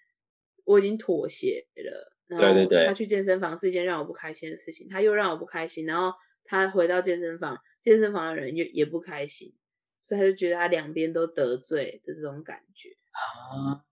[0.64, 2.16] 我已经妥协了。
[2.38, 6.14] 对对对，他去健身房是一件让我不开心的事情，他又让我不开心，然后
[6.46, 7.58] 他回到健身房。
[7.82, 9.54] 健身房的人也也不开心，
[10.02, 13.84] 所以他就觉得他两边都得罪的这种感觉啊！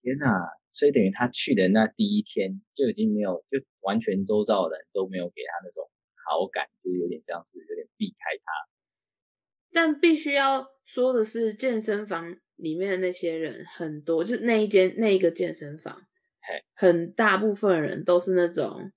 [0.00, 0.26] 天哪！
[0.78, 8.52] 所以等于他去的那第一天就已经没有，就完全周遭的人都没有给他那种好感，就是有点像是有点避开他。
[9.72, 16.06] 但必须要说的是，健身房里面的那些人很多，就是那一间那一个健身房，
[16.74, 18.92] 很大部分人都是那种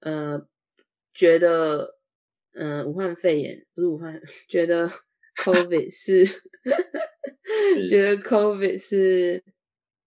[0.00, 0.48] 呃
[1.12, 1.98] 觉得。
[2.54, 4.86] 嗯、呃，武汉肺炎不是武汉， 觉得
[5.42, 6.26] COVID 是，
[7.72, 9.42] 是觉得 COVID 是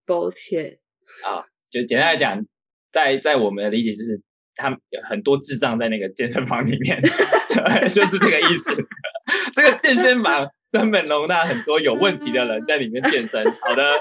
[0.06, 0.78] bullshit
[1.24, 2.43] 啊，就简单来讲，
[2.91, 4.22] 在在我们的理解就是，
[4.56, 7.01] 他们有很多智障在那个健身房里面，
[7.93, 8.74] 就是这个意思。
[9.53, 13.43] 这个健身房专门容纳很多有问题的人在里面健身。
[13.62, 13.93] 好的，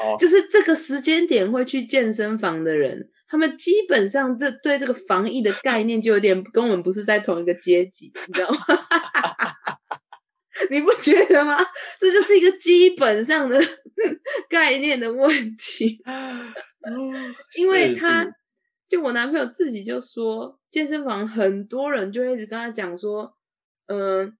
[0.00, 3.08] 哦，就是这个时间点会去健身房的人。
[3.28, 8.58] 他们基本上这对这个防疫的概念就有点跟我们不是在同一个阶级，你知道吗？
[10.70, 11.58] 你不觉得吗？
[11.98, 13.58] 这就是一个基本上的
[14.48, 16.02] 概念的问题。
[17.58, 18.26] 因为他
[18.88, 23.36] 就我男朋友自己就说，健身房很多人就一直跟他讲说，
[23.86, 24.32] 嗯、呃，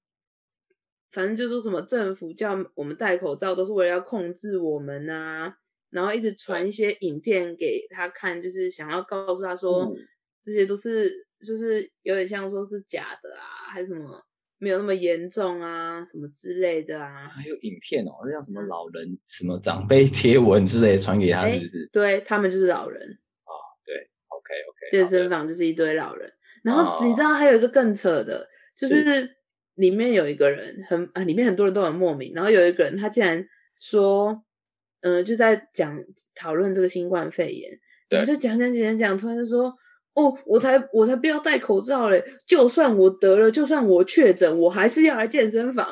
[1.11, 5.57] 反正就说什么政府叫我们戴口罩都是为了要控制我们啊。
[5.91, 9.95] 然后一直传一些影片给他看，就是想要告诉他说，嗯、
[10.43, 14.25] 这些都是就是有点像说是假的啊，还是什么
[14.63, 17.27] 没有那么严重啊，什么之类的啊。
[17.27, 21.91] 还有影片哦，像什么老人、嗯、什么长辈贴文之类传给他，是不是？
[21.93, 23.01] 对，他们就是老人。
[23.01, 23.51] 哦，
[23.85, 23.95] 对
[24.29, 24.89] ，OK OK。
[24.91, 26.33] 健身房就是一堆老人。
[26.63, 28.49] 然后你知道还有一个更扯的，
[28.79, 29.37] 就是
[29.75, 32.33] 里面有一个人很啊，里面很多人都很莫名。
[32.35, 33.45] 然后有一个人他竟然
[33.81, 34.45] 说。
[35.05, 35.99] 嗯、呃，就在讲
[36.33, 37.77] 讨论这个新冠肺炎，
[38.09, 39.77] 然后就讲讲讲讲，突然就说
[40.15, 42.23] ：“哦，我才我才不要戴口罩嘞！
[42.47, 45.87] 就算我得了，就算我确诊，我还是要来健身房。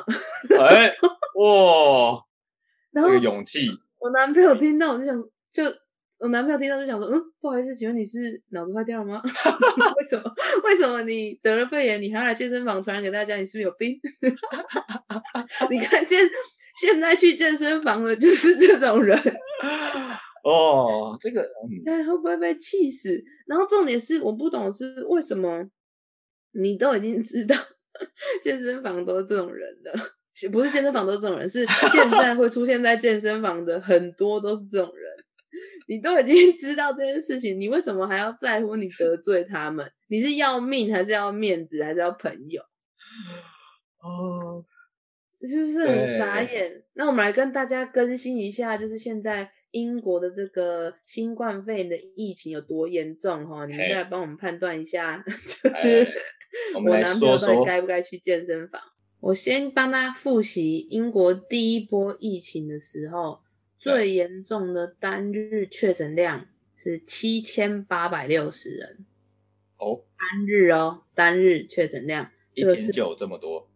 [0.49, 0.93] 欸 ”哎，
[1.35, 2.23] 哇！
[2.91, 3.69] 然后这个勇气，
[3.99, 5.17] 我男朋友听到我就想，
[5.51, 5.63] 就
[6.19, 9.21] 我男朋友听到就想说：“嗯，不好意思，请问你是脑子坏掉了吗？
[9.97, 10.23] 为什么？
[10.65, 13.37] 为什么你得了肺炎，你还要来健身房传染给大家？
[13.37, 13.99] 你是不是有病？
[15.71, 16.19] 你看见。”
[16.79, 19.15] 现在去健身房的就是这种人
[20.43, 21.41] 哦，这个，
[21.85, 23.23] 哎，会不会被气死？
[23.45, 25.63] 然后重点是，我不懂是为什么
[26.53, 27.55] 你都已经知道
[28.41, 29.93] 健身房都是这种人了，
[30.51, 35.11] 不是健身房都是这种人，是现在会出现在健身房的很多都是这种人。
[35.87, 38.75] 你都已经知道这件事情，你为什么还要在乎？
[38.75, 42.61] 你得罪他们，你是要命还是要面子还是要朋友？
[44.01, 44.65] 哦。
[45.43, 46.83] 是不是很傻眼？
[46.93, 53.65] 那我们来跟大家更新一下，就是现在英国的这个新冠肺炎的疫情有多严重哈？
[53.65, 56.07] 你们再来帮我们判断一下， 就是
[56.75, 58.81] 我男朋友到底该不该去健身房？
[59.19, 63.41] 我先帮他复习英国第一波疫情的时候，
[63.77, 69.05] 最严重的单日确诊量是七千八百六十人
[69.77, 73.69] 哦，单日哦，单日确诊量一天就有这么多。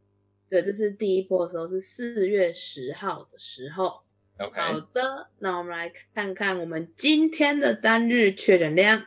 [0.50, 4.05] 对，这是第一波的时候，是四月十号的时候。
[4.38, 9.06] OK，好的，那我们来看看我们今天的单日确诊量。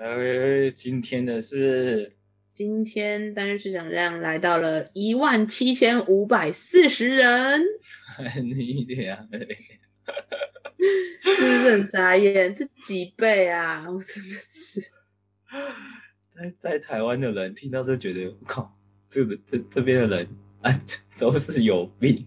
[0.00, 2.16] 呃，今天的是，
[2.52, 7.62] 今天单日确诊量来到了一万七千五百四十人。
[8.42, 9.28] 你俩，
[11.22, 12.52] 是不是很傻眼？
[12.52, 13.86] 这几倍啊！
[13.88, 14.80] 我真的是，
[16.30, 18.76] 在在台湾的人听到都觉得，靠，
[19.08, 20.28] 这个这这边的人。
[20.62, 20.80] 啊，
[21.20, 22.26] 都是有病。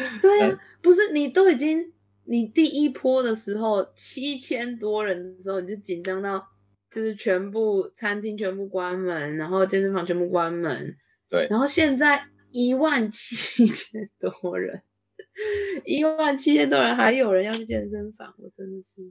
[0.22, 1.92] 对啊，不是你都已经，
[2.24, 6.46] 你第一波的时候七千多人的时候，你就紧张到，
[6.90, 10.96] 就是全部餐厅全部关门，然后健身房全部关门。
[11.28, 14.82] 对，然后现在一万七千多人，
[15.84, 19.02] 一万七千多人还有人要去健身房，我真的是。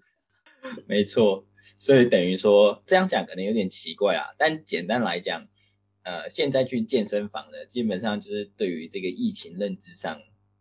[0.87, 5.47] 没错，所以等于说这样讲可能有点奇怪啊，但简单来讲。
[6.03, 10.17] 呃，现在去健身房的，基本上就是对于这个疫情认知上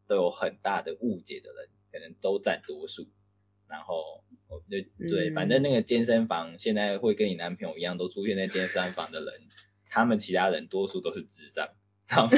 [0.07, 3.09] 都有很大的误解的人，可能都占多数。
[3.69, 4.23] 然后，
[4.71, 4.77] 就
[5.09, 9.33] 对，反正那个健身房现在会跟你男朋友一样，都出现在健身房的人，
[9.91, 11.69] 他们其他人多数都是智障。
[12.09, 12.37] 然后，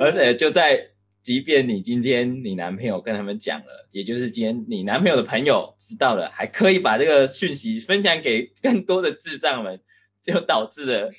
[0.00, 0.90] 而且就在。
[1.22, 9.78] 即便你今天你男朋友跟他们讲了，也就是今天你男朋友的朋友知道了，还可以把这个讯息分享给更多的智障们，
[10.22, 11.12] 就导致了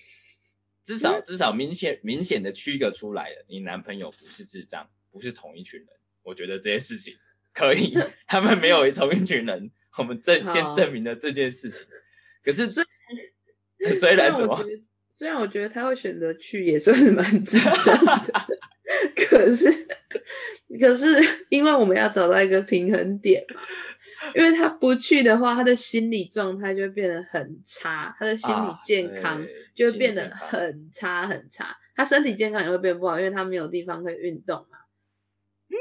[0.84, 5.88] 至少至少明显明显的区隔出来了，你男朋友不是智障，不是同一群人。
[6.24, 7.16] 我觉得这件事情
[7.54, 7.94] 可以，
[8.28, 11.86] 他们没有同一群人，我们证先证明了这件事情。
[12.44, 12.84] 可是虽
[14.00, 14.66] 虽然什么？
[15.10, 18.34] 虽然我觉得他会选择去，也算是蛮智障的。
[19.16, 19.70] 可是，
[20.80, 21.06] 可是，
[21.50, 23.62] 因为我们要找到一个平衡点嘛，
[24.36, 34.78] 因为他不去的话，他的心理状态就会变得很差，他的心理健康就会变得很差很差，他身体健康也会变不好，因为他没有地方可以运动嘛。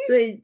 [0.06, 0.42] 所以，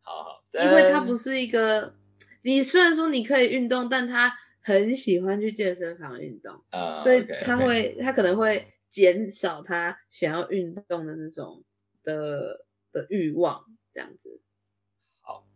[0.00, 1.94] 好好，因为他不是一个，
[2.42, 11.64] 你虽然说你可以运动，但他很喜欢去健身房运动啊，所以他会，他可能会减少他想要运动的那种
[12.04, 14.51] 的的欲望，这样子，好，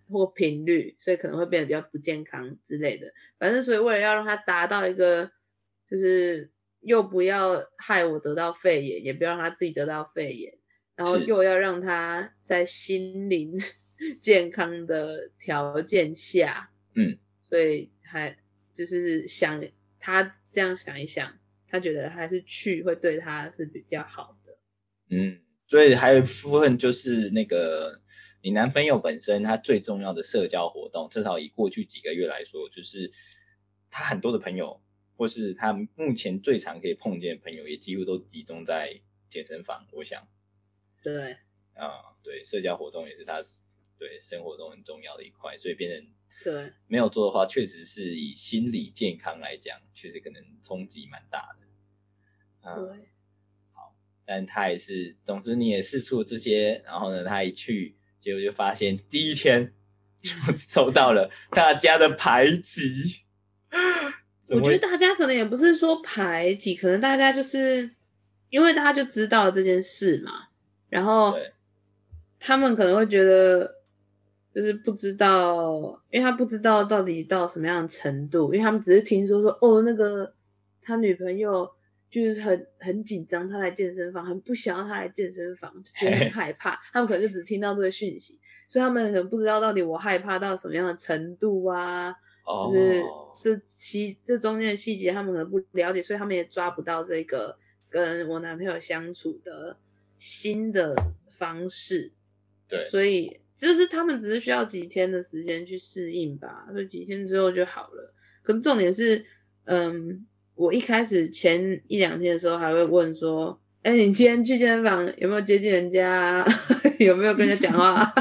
[0.08, 3.12] 或频率，所以可能会变得比较不健康之类的。
[3.38, 5.30] 反正，所以为了要让他达到一个，
[5.88, 6.50] 就是
[6.80, 10.56] 又不要害我得到肺炎，也不要让他自己得到肺炎，
[10.94, 13.58] 然后又要让他在心灵
[14.22, 18.36] 健康的条件下，嗯，所以还。
[18.76, 19.58] 就是想
[19.98, 21.32] 他这样想一想，
[21.66, 24.58] 他觉得还是去会对他是比较好的。
[25.08, 27.98] 嗯，所以还有一部分就是那个
[28.46, 33.10] 你男朋友本身他最重要的社交活动，至少以过去几个月来说，就是
[33.90, 34.80] 他很多的朋友，
[35.16, 39.84] 或是他目前最常可以碰见的朋友，也几乎都集中在健身房。
[39.90, 40.28] 我想，
[41.02, 41.32] 对，
[41.74, 43.42] 啊，对，社交活动也是他
[43.98, 46.08] 对生活中很重要的一块，所以变成。
[46.44, 51.66] 对，没有做的话，确实是以心理健康来讲，确实可能冲击蛮大的。
[52.62, 53.08] 嗯、对，
[53.72, 59.72] 好，但他也是，总之你也试出了这些，然后呢，他一去，结果就发现第一天
[60.20, 63.22] 就受到了大家的排挤。
[64.50, 67.88] 我觉得大家可能也不是说排挤，可能大家就是
[68.50, 70.48] 因为大家就知道这件事嘛，
[70.90, 71.38] 然后
[72.40, 73.76] 他们可能会觉得。
[74.56, 80.32] 就是不知道，因为他不知道到底到什么样的程度，因为他们只是听说说哦，那个
[80.80, 81.70] 他女朋友
[82.10, 86.80] 就是很很紧张，他来健身房，很不想要他来健身房，就觉得很害怕。
[86.92, 88.38] 他们可能就只听到这个讯息，
[88.68, 92.14] 所以他们可能不知道到底我害怕到什么样的程度啊，
[92.72, 93.02] 就是
[93.42, 97.56] 这其这中间的细节他们可能不了解，所以他们也抓不到这个
[97.88, 99.76] 跟我男朋友相处的
[100.18, 100.94] 新的
[101.28, 102.12] 方式。
[102.68, 103.40] 对，所以。
[103.56, 108.12] 就是他们只是需要几天的时间去适应吧，所以几天之后就好了。
[108.42, 109.24] 可是重点是，
[109.64, 110.26] 嗯，
[110.56, 116.44] 我一开始前一两天的时候还会问说：“哎、欸，你今天去健身房有没有接近人家？
[116.98, 118.12] 有没有跟人家讲话？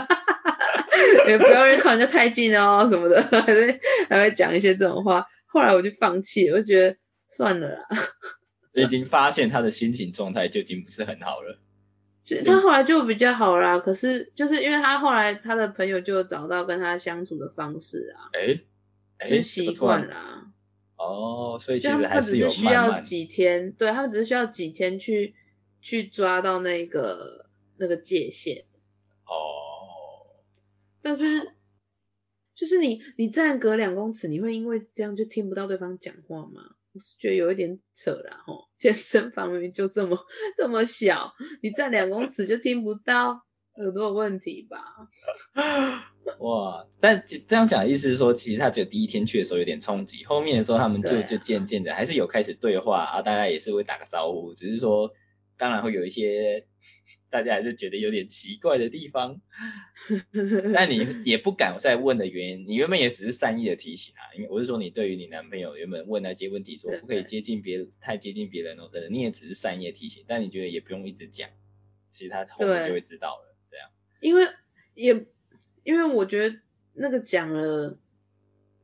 [1.28, 3.80] 也不要人靠人家太近哦，什么的， 还会
[4.10, 6.96] 还会讲一些这种话。”后来我就放弃，我就觉得
[7.30, 7.88] 算了啦。
[8.74, 11.58] 已经发现他的心情状态就已经不是很好了。
[12.46, 20.42] 他后来就比较好啦，可是就是因为他后来他的朋友就找到跟他相处的方式啊，哎、欸，就习惯啦。
[20.98, 25.36] 哦，所以其实还是有慢慢，他只是需要几天，对，他们只是需要几天去
[25.82, 28.66] 去抓到那个那个界限。
[29.26, 30.42] 哦，
[31.02, 31.56] 但是
[32.54, 36.62] 就是你你站隔两公尺，你会因为这样就听不到对方讲话吗？
[36.94, 40.18] 我是觉得有一点扯啦，吼， 健身房明明就这么
[40.56, 41.30] 这么小，
[41.62, 43.45] 你站两公尺就听不到，
[43.78, 44.80] 耳朵有问题吧？
[46.40, 46.88] 哇！
[47.00, 55.12] 但这样讲的意思是说，其实他只有第一天去的时候有点冲击，后面的时候他们就就渐渐的还是有开始对话啊，大家也是会打个招呼，只是说
[55.58, 56.66] 当然会有一些。
[57.28, 59.38] 大家还是觉得有点奇怪的地方，
[60.74, 64.24] 但你也不敢再问的原因，你原本也只是善意的提醒啊。
[64.38, 71.50] 因为我是说，你对于你男朋友原本问那些问题，说不可以接近别人，太接近别人哦，等等，你也只是善意的提醒，但你觉得也不用一直讲，
[72.10, 73.55] 其实他后面就会知道了。
[74.20, 74.48] 因为
[74.94, 75.26] 也
[75.84, 76.58] 因为我觉得
[76.94, 77.98] 那个讲了，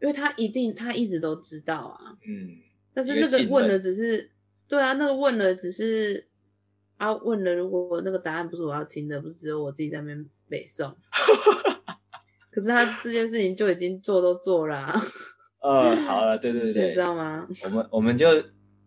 [0.02, 2.58] 因为他一定他一直都知道啊，嗯，
[2.94, 4.30] 但是那个问的只是，
[4.68, 6.28] 对啊，那个问的只是。
[6.98, 10.94] 啊、问了，如果那个答案不是我要听的，不是只有我自己在那边背诵。
[12.52, 15.02] 可是他这件事情就已经做都做了、啊。
[15.62, 17.48] 呃，好了，对对对， 你知道吗？
[17.66, 18.28] 我们我们就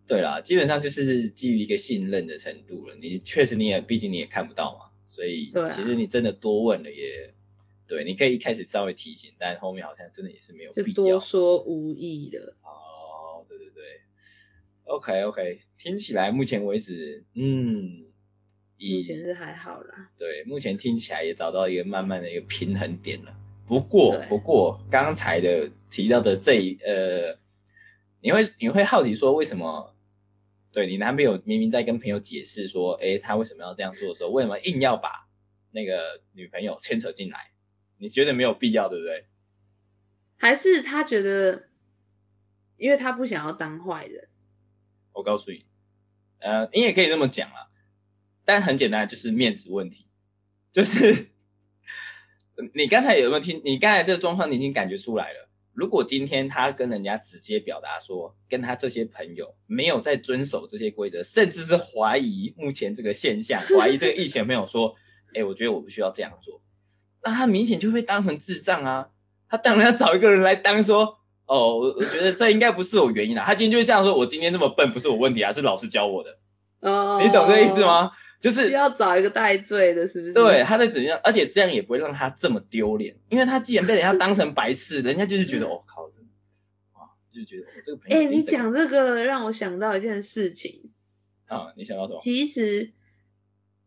[0.07, 2.95] 对啦，基本上就是基于一个信任的程度了。
[3.01, 4.85] 你确实你也，毕竟你也看不到嘛，
[5.15, 7.33] 所以其实你真的多问了也
[7.87, 12.39] 对，你可以一开始稍微提醒，但后面好像真的也是没有必要，就多说无益的。
[12.63, 13.83] 哦，对对对
[14.83, 18.05] ，OK OK，听起来目前为止，嗯。
[18.77, 23.33] 目前是还好啦，对，目前听起来也找到一个慢慢的一个平衡点了。
[23.65, 27.39] 不过，不过刚才的提到的这一呃，
[28.21, 29.94] 你会你会好奇说为什么？
[30.75, 35.29] 对，你男朋友明明在跟朋友解释说，哎，他为什么要这样做的时候，为什么硬要把
[35.71, 37.51] 那个女朋友牵扯进来？
[37.97, 39.25] 你觉得没有必要，对不对？
[40.35, 41.69] 还是他觉得，
[42.75, 44.27] 因为他不想要当坏人？
[45.13, 45.65] 我告诉你，
[46.39, 47.71] 呃，你也可以这么讲啊。
[48.43, 50.07] 但很简单，就是面子问题。
[50.73, 51.29] 就是
[52.75, 53.61] 你刚才有没有听？
[53.63, 55.44] 你刚才这个状况，你已经感觉出来了。
[55.75, 64.95] 如果今天他跟人家直接表达说，跟他这些朋友没有在遵守这些规则，甚至是怀疑目前这个现象，怀疑这个疫情，没有说，
[65.33, 66.61] 哎，我觉得我不需要这样做，
[67.23, 69.09] 那他明显就会当成智障啊！
[69.49, 73.43] 他当然要找一个人来当说，哦，我我觉得这应该不是我原因啦。
[73.43, 76.39] 他今天就这样说，我今天这么笨不是我问题啊，是老师教我的。
[76.79, 78.11] 哦，你懂这意思吗？
[78.45, 80.33] 就是要找一个代罪的，是不是？
[80.33, 86.27] 对，他在怎样，而且这样也不会让他这么丢脸，因为他既然被人家当成白痴，人家就是觉得，哦靠，真的，
[86.93, 88.15] 哇，就觉得我这个朋友。
[88.15, 90.91] 哎，你讲这个让我想到一件事情。
[91.47, 92.19] 啊，你想到什么？
[92.21, 92.91] 其实，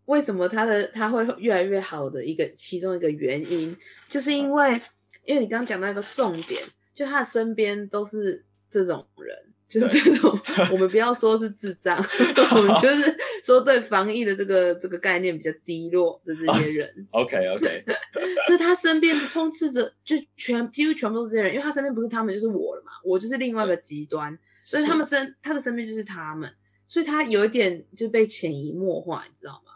[0.06, 3.76] 为什么他的他会越来越好的一个其中一个原因，
[4.08, 4.80] 就是因为，啊、
[5.24, 6.60] 因为你刚刚讲到一个重点，
[6.96, 9.36] 就他的身边都是这种人。
[9.68, 10.40] 就是这种，
[10.72, 11.94] 我们不要说是智障，
[12.56, 13.14] 我们就是
[13.48, 17.08] 说对防疫的这个这个概念比较低落的这些人。
[17.12, 17.84] OK OK，
[18.46, 26.52] 就是他身边充斥着，就全几乎全部都是这些人，因为他身边不是他们就是我了嘛，我就是另外一个极端，所以他们身他的身边就是他们，
[26.86, 29.72] 所以他有一点就被潜移默化，你知道吗？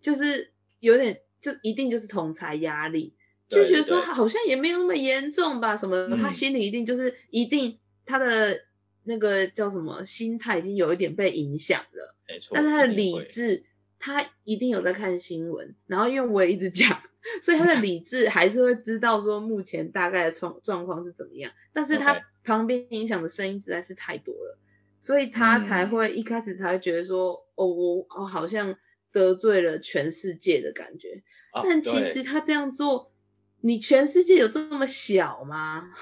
[0.00, 3.12] 就是有点就一定就是同才压力，
[3.48, 7.76] 就觉得说好像也没有那么严重吧，什么的，他心里一定就是一定
[8.06, 8.56] 他的。
[9.04, 12.54] 那个叫什么心态已经有一点被影响了，没错。
[12.54, 13.64] 但是他的理智，
[13.98, 17.00] 他一定有在看新闻，然后因为我也一直讲，
[17.42, 21.50] 所以他的理智还是会知道说目前大概的状状况是怎么样。
[21.72, 24.58] 但是他旁边影响的声音实在是太多了，
[25.00, 28.76] 所以他才会一开始才会觉得说，嗯、哦，我哦好像
[29.10, 31.22] 得罪了全世界的感觉。
[31.52, 33.12] 哦、但其实他这样做，
[33.60, 35.92] 你全世界有这么小吗？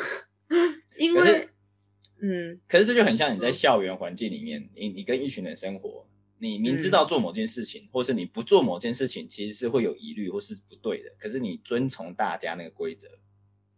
[0.99, 1.50] 因为。
[2.23, 6.07] 嗯，可是这就很像你在校园环境里面，你你跟一群人生活，
[6.39, 11.11] 你明知道做某件事情，嗯、或是你不做某件事情，其实是会有疑虑或是不对的。
[11.19, 13.09] 可是你遵从大家那个规则，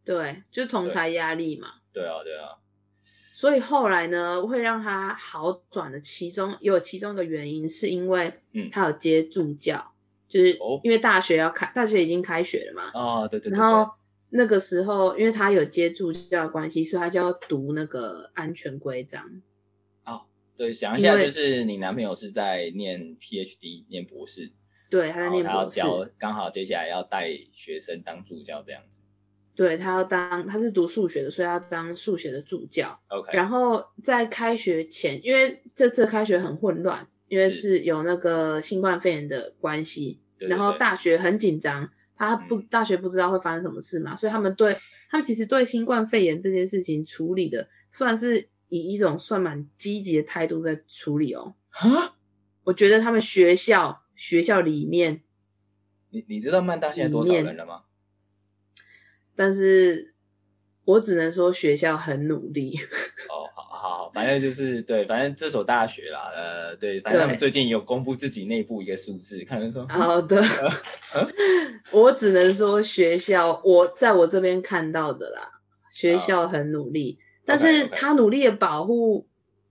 [0.04, 1.68] 对，就同才压力嘛。
[1.92, 2.58] 对啊，对啊。
[3.02, 8.32] 所以后来呢，会让他好转的其中有其中一个原因，是因为
[8.70, 12.90] 他有接助教，嗯、就是因为大学要开，大学已经开学了嘛。
[12.94, 13.58] 哦，对对对，对。
[13.58, 13.92] 然后。
[14.34, 19.42] 那个时候，因为他有接助教的关系，所以他就要读那个安全规章。
[20.06, 20.22] 哦，
[20.56, 24.50] 对，想一下，就是你男朋友是在念 PhD，念博士。
[24.88, 25.80] 对，他在念博士。
[25.80, 29.02] 他要教，刚好接下来要带学生当助教这样子。
[29.54, 32.98] 对，他要当，他是读数学的，所以要当数学的助教。
[33.08, 33.30] OK。
[33.34, 41.90] 然后在开学前，因为这次开学很混乱，因为是有那个新冠肺炎的关系，对对对，然后大学很紧张。
[42.16, 44.76] 他不大学不知道会发生什么事嘛，所以他们对
[45.10, 51.54] 他们其实对新冠肺炎这件事情处理的算是以一种算蛮积极的态度在处理哦。
[51.70, 52.16] 哈，
[52.64, 55.22] 我觉得他们学校学校里面，
[56.10, 57.82] 你你知道曼大现在多少人了吗？
[59.34, 60.11] 但是
[60.84, 62.78] 我只能说学校很努力。
[63.28, 63.48] 哦。
[63.54, 69.84] 好好，反正就是对，反正这所大学啦，呃，对，反正他们最近有公布自己内部一个数字，看能说。
[69.88, 70.40] 好的，
[71.90, 75.50] 我只能说学校，我在我这边看到的啦，
[75.90, 79.26] 学校很努力，但是他努力的保护，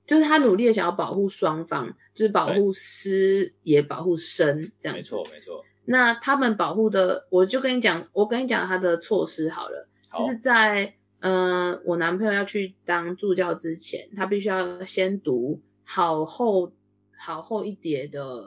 [0.05, 4.97] 就是他努力的想要保护双方，就是保护师也保护生，这样。
[4.97, 5.64] 没错，没错。
[5.86, 9.88] 那他们保护的，我就跟你讲，我跟你讲他的措施好了，
[10.18, 10.95] 就是在。
[11.22, 16.72] 嗯、呃，我男朋友要去当助教之前，他必须要先读好厚、
[17.16, 18.44] 好厚一叠的，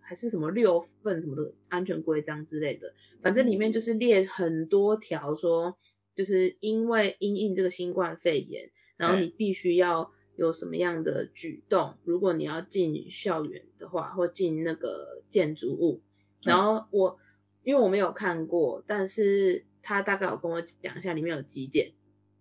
[0.00, 2.92] 还是什么六份什么的安全规章之类的。
[3.22, 5.76] 反正里面就是列很多条，说
[6.14, 11.94] 就是因为因应这个新冠肺炎，然后你必须要有什么样的举动。
[12.04, 16.00] 如果你要进校园的话，或进那个建筑物，
[16.44, 17.18] 然后我
[17.64, 21.92] 因为我没有看过，但是他大概有跟我讲一下里面有几点。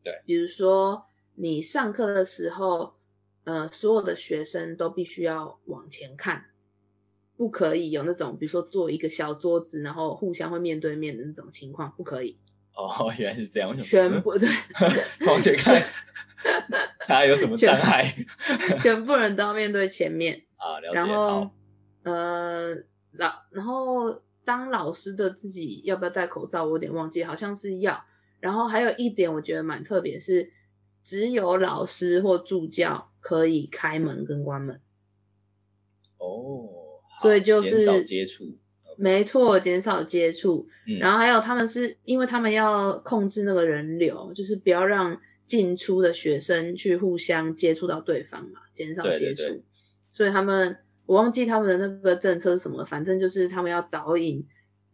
[0.04, 2.95] 对，比如说你上课的时候，
[3.45, 6.45] 呃，所有的学生都必须要往前看，
[7.36, 12.38] 不可以有那种，比如说坐一个小桌子，然后互相会面对面的那种情况，不可以。
[12.76, 13.76] 哦， 原来是这样。
[13.78, 14.49] 全部对，
[15.28, 15.82] 往前看，
[16.99, 18.14] 他有什么障碍？
[18.82, 20.95] 全部人都要面对前面啊，了解。
[20.95, 21.49] 然后，
[22.04, 22.76] 呃，
[23.14, 26.64] 老，然后当老师的自己要不要戴口罩？
[26.64, 28.04] 我有点忘记，好像是要。
[28.44, 30.52] 然后还有一点，我觉得蛮特别，是
[31.02, 34.82] 只有老师或助教可以开门跟关门。
[36.18, 36.68] 哦，
[37.22, 38.44] 所以就是减少接触，
[38.98, 40.68] 没错，减少接触。
[40.86, 49.44] 嗯，然后还有他们是因为他们要控制那个人流，就是不要让进出的学生去互相接触到对方嘛，减少接触。
[49.44, 49.64] 对对对。
[50.12, 54.46] 所以他们我忘记他们的那个政策是什么，反正就是他们要导引。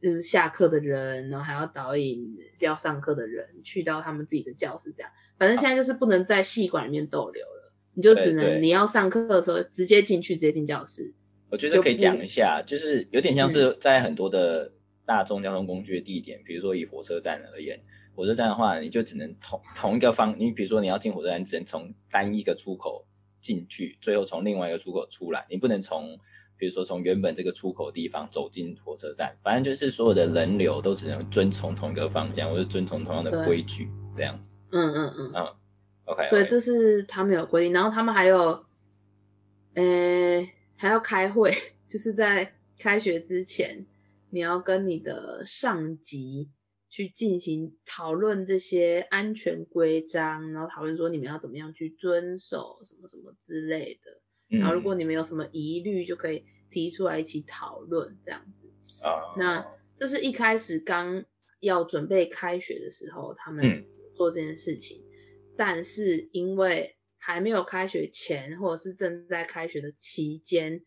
[0.01, 5.11] 就是下课的人，然后还要导引要上课的人去到他们自己的教室，这样。
[5.37, 11.13] 反正现在就是不能在系馆里面逗留了，你就只能你要上课的时候直接进去，直接进教室。
[11.49, 14.71] 我觉得可以讲一下，就，就是有点像是在很多的
[15.05, 17.81] 大众交通工具的地点，嗯、比如说以火车站而言，
[18.13, 23.05] 火车站的话，你就只能同同一个方，你比如说你要进火车站，只能从单一个出口
[23.41, 26.15] 进去，最后从另外一个出口出来，你不能从，
[26.59, 34.51] 比如说从原本这个出口地方走进火车站，反正就是所有的人流都只能遵从同一个方向，或者遵从同样的规矩，这样子。
[34.71, 35.55] 嗯嗯嗯嗯
[36.05, 38.37] ，OK，所以，这是他们有规定，然后他们还有，
[39.73, 41.51] 呃、欸，还要开会，
[41.87, 43.85] 就是在开学之前，
[44.29, 46.51] 你要跟你的上级。
[46.91, 54.19] 去进行讨论这些安全规章，然后讨论说你们要怎么样去遵守什么什么之类的。
[54.49, 58.67] 嗯、然后如果你们有什么疑虑，就可以提出来一起讨论这样子。
[59.01, 61.23] 啊，那这是一开始刚
[61.59, 63.85] 要准备开学的时候，他们
[64.15, 64.97] 做这件事情。
[64.97, 70.83] 嗯、但是因为还没有开学前，或者是正在开学的期间，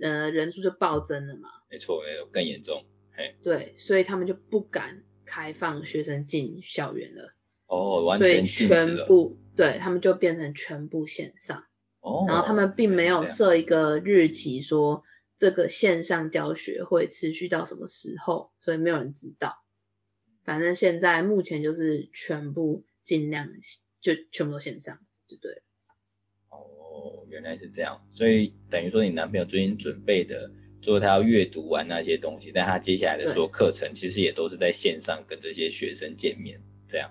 [0.00, 1.48] 呃，人数就暴增了嘛。
[1.70, 2.84] 没错，没有更严重。
[3.12, 5.04] 嘿，对，所以他们就不敢。
[5.30, 7.34] 开放学生进校园了
[7.66, 8.46] 哦，完全。
[8.46, 11.62] 所以全部对他们就变成全部线上
[12.08, 15.02] 哦，然后他们并没有设一个日期，说
[15.38, 19.64] 这个线上教学会持续到什么时候，所以没有人知道。
[20.44, 23.48] 反正现在目前就是全部尽量
[24.00, 25.62] 就全部都线上，就对了。
[26.48, 30.50] 哦，原来是这样，所以等于说你男朋友最近准备的。
[30.80, 37.10] 做他要阅读完那些东西，但他接下来的所有课程其实也都是在线上跟这些学生见面，这样。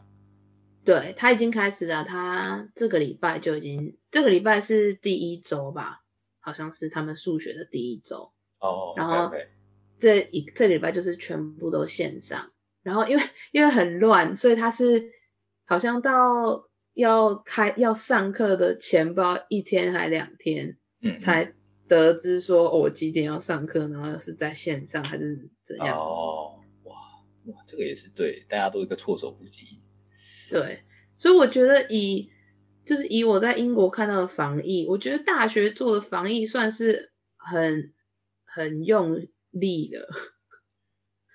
[0.88, 6.04] 对，他已经开始了，他这个礼拜就已经，这个礼拜是第一周吧，
[6.40, 8.32] 好像是他们数学的第一周。
[8.60, 8.94] 哦。
[8.96, 9.30] 然后
[10.00, 12.50] 这一这个礼拜就是全部都线上，
[12.84, 15.12] 然后因为因为很乱，所以他是
[15.66, 21.54] 好像到要开要上课的前不知道一天还两天，嗯，才。
[21.90, 25.98] 得知说，哦，我几点要上课，然后是在线上还是怎样？
[25.98, 26.94] 哦，哇
[27.46, 29.80] 哇，这个也是对，大家都一个措手不及。
[30.52, 30.84] 对，
[31.18, 32.30] 所以我觉得以
[32.86, 37.93] 就是以我在英国看到的防疫，我觉得大学做的防疫算是很
[38.45, 40.08] 很用力的。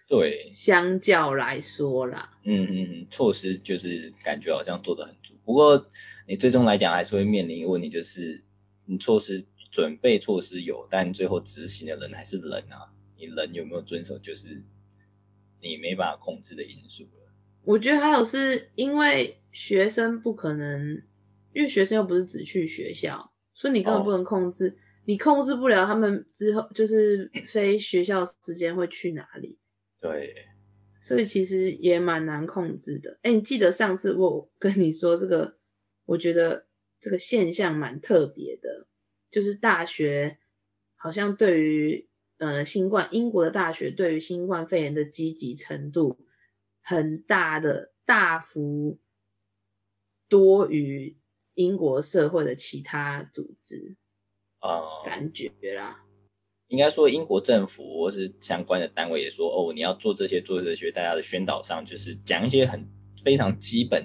[0.09, 5.35] 对， 相较来说啦，嗯嗯嗯，措施就是感觉好像做的很足。
[5.45, 5.91] 不过
[6.27, 8.45] 你最终来讲还是会面临一个问题，就是
[8.87, 9.47] 你措施。
[9.73, 12.93] 准备措施有，但最后执行的人还是人啊！
[13.17, 14.63] 你人有没有遵守，就是
[15.63, 17.22] 你没办法控制的因素了。
[17.65, 21.03] 我觉得还有是因为学生不可能，
[21.53, 29.59] 因为学生又不是只去学校，所以你根本不能控制，哦、你控制不了他们之后就是非学校时间会去哪里。
[30.01, 30.35] 对，
[31.01, 33.13] 所以其实也蛮难控制的。
[33.23, 35.57] 哎、欸，你记得上次我跟你说这个，
[36.07, 36.67] 我觉得
[37.01, 38.87] 这个现象蛮特别的。
[39.31, 40.39] 就是大学
[40.95, 42.07] 好像对于
[42.37, 46.19] 呃新冠，英国的大学对于新冠肺炎的积极程度
[46.83, 49.01] 很大的大幅
[50.29, 51.17] 多于
[51.55, 53.97] 英国社会的其他组织
[54.59, 56.05] 啊，感觉啦。
[56.69, 62.87] 应该说英国政府或是相关的单位也说哦，你要做这些做这些，大家的宣导上就是讲一些很
[63.25, 64.05] 非常基本。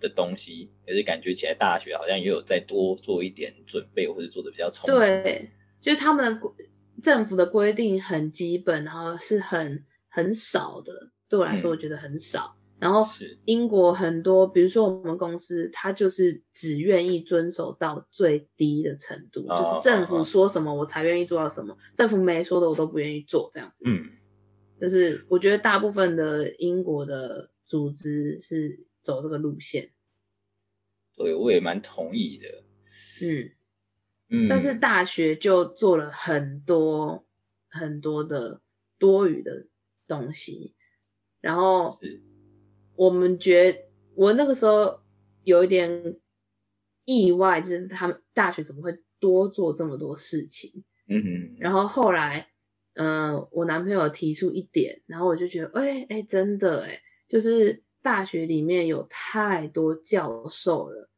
[0.00, 4.98] 的东西，可是感觉起来大学好像也有再多做一点准备，或者做的比较充足。
[4.98, 5.50] 对，
[5.80, 6.40] 就是他们的
[7.02, 11.13] 政府的规定很基本，然后是很很少的。
[11.34, 12.56] 对我来说，我觉得很少。
[12.74, 13.04] 嗯、然后
[13.44, 23.84] 英国很多，比如说我们公司，他就是只愿意遵守到最低的程度，哦、就是政府说什么我才愿意做到什么，哦、政府没说的我都不愿意做，这样子。
[23.84, 24.10] 嗯，
[24.80, 29.90] 就是我觉得大部分的英国的组织是走这个路线。
[31.16, 32.46] 对，我也蛮同意的。
[33.22, 33.50] 嗯
[34.30, 37.26] 嗯，但是大学就做了很多
[37.68, 38.60] 很多的
[38.98, 39.66] 多余的
[40.06, 40.74] 东西，
[41.44, 41.94] 然后
[42.96, 45.00] 我们觉我那个时候
[45.42, 46.16] 有一点
[47.04, 50.84] 意外，就是他们大学怎么会多做这么多事情？
[51.08, 51.56] 嗯哼。
[51.58, 52.48] 然后后来，
[52.94, 57.82] 嗯、呃，我男朋友提出一点，然后我就觉得，哎、欸、哎、欸，真的哎，就是。
[58.04, 61.08] 大学里面有太多教授了，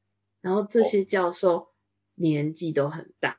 [0.40, 1.74] 然后这些教授
[2.14, 3.36] 年纪都很大，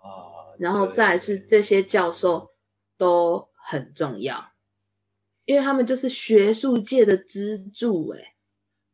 [0.00, 2.52] 哦，然后再来是这些教授
[2.96, 4.52] 都很重要，
[5.50, 8.20] 因为他们就是学术界的支柱，哎，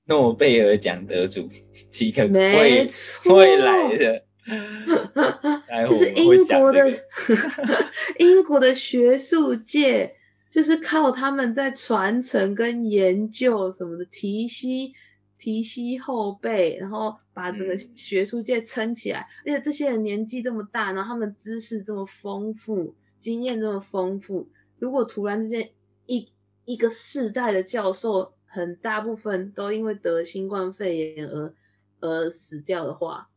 [0.06, 1.46] 诺贝尔奖得主
[1.92, 4.24] 几个没错会来的，
[5.86, 7.04] 这是英国的
[8.18, 10.16] 英国的学术界。
[10.48, 14.90] 就是靠他们在传承跟研究什么的，提携
[15.38, 19.26] 提携后辈，然后把这个学术界撑起来。
[19.44, 24.48] 而且这些人年纪这么大，然后他们知识这么丰富，经验这么丰富。
[24.78, 25.68] 如果突然之间
[26.06, 26.26] 一
[26.66, 31.54] 一个世代的教授很大部分都因为得新冠肺炎而
[32.00, 33.30] 而死掉的话，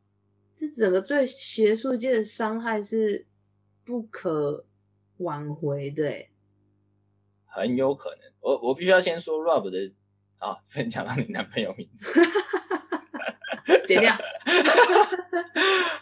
[0.54, 3.26] 这整个对学术界的伤害是
[3.86, 4.66] 不可
[5.18, 6.08] 挽回的。
[6.10, 6.30] 哎，
[7.46, 8.20] 很有可能。
[8.42, 9.94] 我我必须要先说 Rob 的
[10.38, 12.12] 啊，分享到你男朋友名字，
[13.88, 14.16] 剪掉。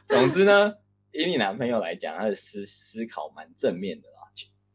[0.07, 0.75] 总之呢，
[1.11, 4.16] 以你男朋友来讲，他的思思考蛮正面的啦。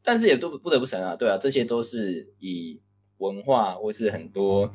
[0.03, 2.81] 但是也都不得不承认啊，对啊，这些都是以
[3.19, 4.69] 文化或是很多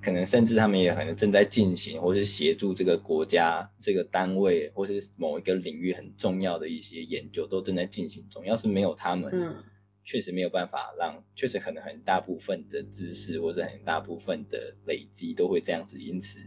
[0.00, 8.46] 可能，甚至他们也可能正在进行，或是协助这个国家、这个单位或是某一个领域很重要的一些研究都正在进行中。
[8.46, 9.56] 要是没有他们，嗯，
[10.04, 16.38] 确实没有办法让，确实可能很大部分的知识或者很大部分的累积都会这样子，因此，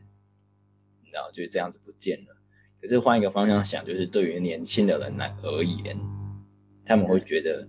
[1.04, 2.38] 你知道，就这样子不见了。
[2.80, 6.00] 可是换一个方向想，就是对于年轻的人来而言，
[6.86, 7.68] 他们会觉得。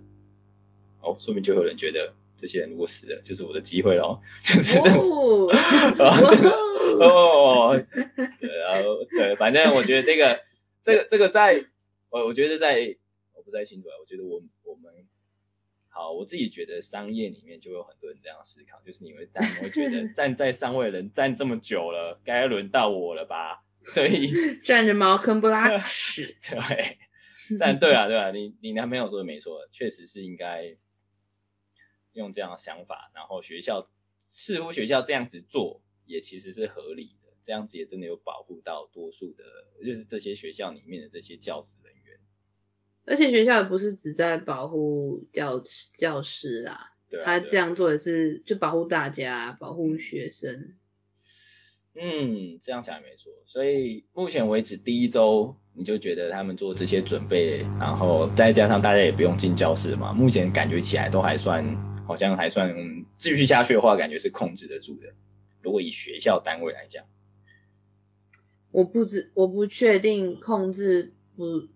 [1.03, 5.09] 哦，说明就有人觉得这些人如果死了，就是我的机会喽，就是这样子。
[5.11, 6.49] 哦，真的
[6.99, 7.85] 哦，
[8.39, 10.39] 对，然后对，反正我觉得这个
[10.81, 11.63] 这个这个在，
[12.09, 12.95] 我我觉得在
[13.33, 14.91] 我不太清楚啊，我觉得我我们
[15.89, 23.63] 好，我自己觉得商业里面就有很多人这样思考，就是你会但你会觉得 站在上位的人站这么久了，该轮到我了吧？
[23.85, 24.31] 所以
[24.63, 26.25] 站着茅坑不拉屎。
[26.41, 26.97] 对，
[27.59, 30.75] 但对啊对啊，你你男朋友说的没错，确实是应该。
[32.13, 33.87] 用这样的想法，然后学校
[34.17, 39.43] 似乎学校这样子做也其实是合理的，这样子也真的有保护到多数的，
[39.85, 42.19] 就是这些学校里面的这些教职人员。
[43.05, 45.61] 而且学校也不是只在保护教
[45.97, 50.75] 教师啦，对啊，他这样做也是就保护大家，保护学生。
[51.95, 53.31] 嗯，这样想也没错。
[53.45, 61.92] 所以目前为止第一周你就觉得他们做这些准备，然后再加上大家也不用进教室嘛，目前感觉起来都还算。
[62.05, 62.75] 好像还算
[63.17, 65.07] 继续下去的话，感觉是控制得住的。
[65.61, 67.05] 如果以学校单位来讲，
[68.71, 71.67] 我不知我不确定控制不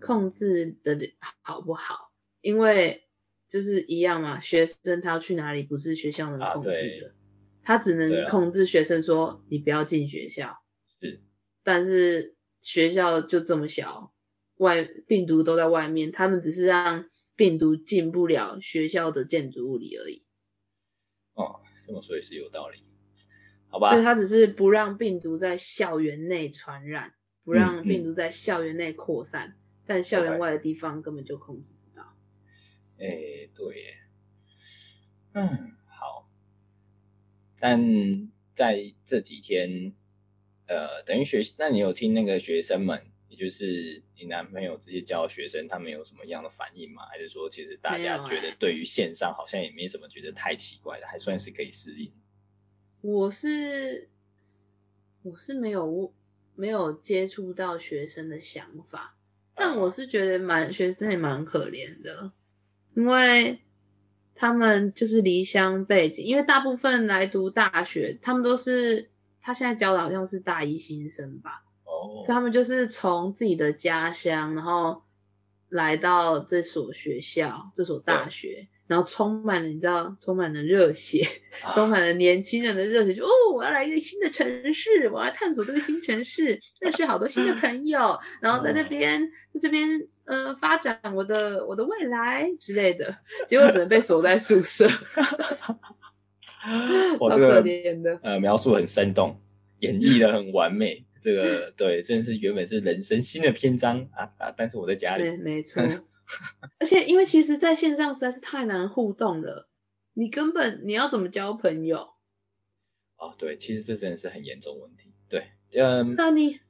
[0.00, 0.96] 控制的
[1.42, 3.06] 好不好，因为
[3.48, 6.70] 就是一样嘛，学生他要去哪里，不是学校能控制
[7.02, 7.12] 的，啊、
[7.62, 10.62] 他只能控制学生说你不要进学校。
[11.00, 11.20] 是，
[11.62, 14.14] 但是学校就这么小，
[14.56, 17.04] 外病毒都在外面，他们只是让。
[17.36, 20.24] 病毒进不了学校的建筑物里而已。
[21.34, 22.78] 哦，这么说也是有道理，
[23.68, 23.90] 好吧？
[23.90, 32.16] 所以他只是不让病毒在校园内传染，不让病毒在校园内扩散，嗯嗯、但校园外的地方根本就控制不到。
[32.98, 33.98] 哎、欸，对耶，
[35.32, 36.30] 嗯，好。
[37.58, 39.92] 但在这几天，
[40.66, 43.04] 呃，等于学，那你有听那个学生们？
[43.28, 47.02] 也就是你男朋友这些教学生，他们有什么样的反应吗？
[47.10, 52.10] 还是说，其实大家觉得对于线上好像也没什么觉得太奇怪的，还算是可以适应？
[53.02, 54.08] 我是
[55.22, 56.10] 我是没有
[56.54, 59.18] 没有接触到学生的想法，
[59.54, 62.32] 但我是觉得蛮学生也蛮可怜的，
[62.94, 63.60] 因为
[64.34, 71.63] 他们就是离乡背景，因为大部分来读大学，他们都是他现在教的好像是大一新生吧。
[72.24, 75.02] 所以他们就是从自己的家乡，然后
[75.70, 81.26] 来到这所学校、这所大学，然后充满了你知道，充满了热血，
[81.74, 89.88] 充满了年轻人的热血，就哦，我要来一个新的城市，我要探索这个新城市，认识好多新的朋友，然后在这边，在这边
[90.26, 94.86] 呃发展我的我的未来之类的，结果只能被锁在宿舍。
[97.20, 97.62] 我这个
[98.22, 99.38] 呃描述很生动。
[99.84, 104.50] 演绎的很完美，这个对，真的是原本是人生新的篇章啊啊！
[104.56, 105.82] 但是我在家里，对，没错。
[106.80, 109.68] 而且因为其实在线上实在是太难互动了，
[110.14, 111.98] 你根本你要怎么交朋友？
[113.18, 115.12] 哦，对，其实这真的是很严重问题。
[115.28, 116.60] 对，嗯，那你。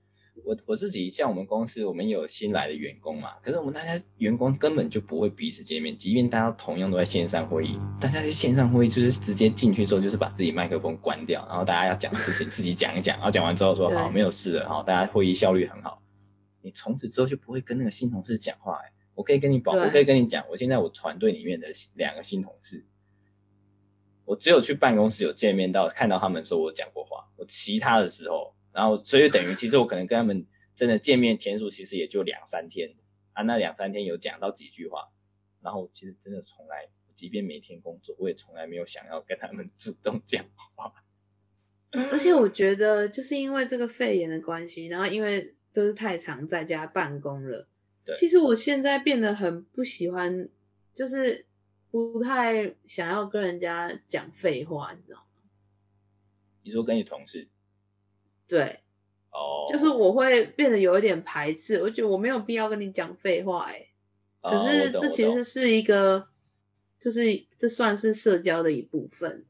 [0.43, 16.03] 我我自己像我们公司，我们有新来的员工嘛，可是我们大家员工根本就不会彼此见面，即便大家同样都在线上会议，大家在线上会议就是直接进去之后就是把自己麦克风关掉，然后大家要讲的事情自己讲一讲，然后讲完之后说好没有事了，好，大家会议效率很好。
[16.63, 22.85] 你从此之后就不会跟那个新同事讲话哎，我可以跟你保，我可以跟你讲，我现在我团队里面的两个新同事，
[24.25, 28.54] 我只有去办公室有见面到看到他们的时候我讲过话，我其他的时候。
[28.75, 30.45] 然后，所以等于其实我可能跟他们
[30.75, 32.93] 真的见面天数其实也就两三天
[33.33, 35.09] 啊，那两三天有讲到几句话，
[35.63, 40.45] 然后其实真的从来，即便每天工作，我也从来没有想要跟他们 主动讲
[40.75, 40.93] 话。
[42.11, 47.69] 而且我觉得，就是因为这个肺炎的关系，然后因为都是太常在家办公了，
[48.05, 50.49] 对，其实我现在变得很不喜欢，
[50.93, 51.47] 就是
[51.93, 55.49] 不太想要跟人家讲废话，你知道吗？
[56.65, 57.47] 你说跟你同事？
[58.47, 58.81] 对，
[59.31, 63.89] 哦，就是我会变得有一点排斥，我觉得我没有必要跟你讲废话，哎，
[64.43, 66.29] 可是这其实是一个，
[66.99, 67.21] 就是
[67.57, 69.45] 这算是社交的一部分。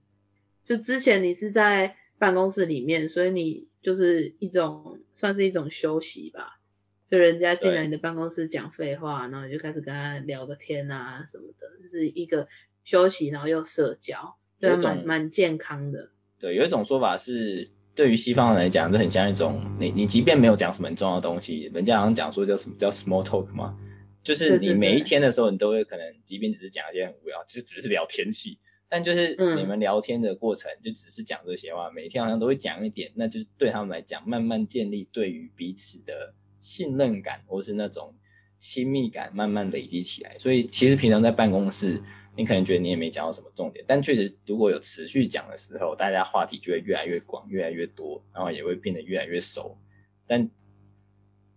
[0.63, 6.61] 就之前你是在办公室里面，所以你就是一种算是一种休息吧。
[7.07, 12.49] 就人家进来你的办公室讲废话，然后你就开始跟他聊个天啊什么的，就是一个
[12.83, 16.11] 休息，然后又社交，对，蛮蛮健康的。
[16.39, 23.77] 对，有一种说法是，对于西方人来讲，这很像一种你你即便没有讲什么很重要的东西，人家好像讲说叫什么叫 small talk 嘛，
[24.23, 28.59] 就是你每一天的时候，你都会可能，即便只是讲一些很无聊，就只是聊天气。
[28.87, 38.15] 但就是你们聊天的过程，就只是讲这些话，嗯、每天好像都会讲一点，那就是对他们来讲，慢慢建立对于彼此的信任感，或是那种
[38.59, 40.37] 亲密感，慢慢累积起来。
[40.39, 42.01] 所以其实平常在办公室，
[42.37, 49.79] 你可能觉得你也没讲到什么重点，但确实如果有持续讲的时候，大家话题就会越来越广，越来越多，然后也会变得越来越熟。
[50.27, 50.51] 但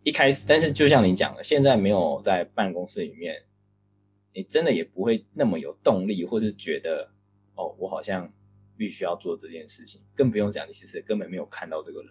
[0.04, 3.44] 一开始，但是就像你讲的，现在没有在办公室里面，
[4.34, 7.12] 你真的也不会那么有动力，或是觉得。
[7.60, 8.32] 哦，我好像
[8.78, 12.10] 必须要做这件事情，更不用讲，你其实根本没有看到这个人，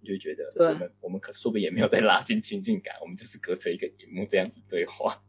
[0.00, 5.22] 你就觉得我们我们可说不定也没有在拉近亲近感，我们就是隔着一个荧幕这样子对话。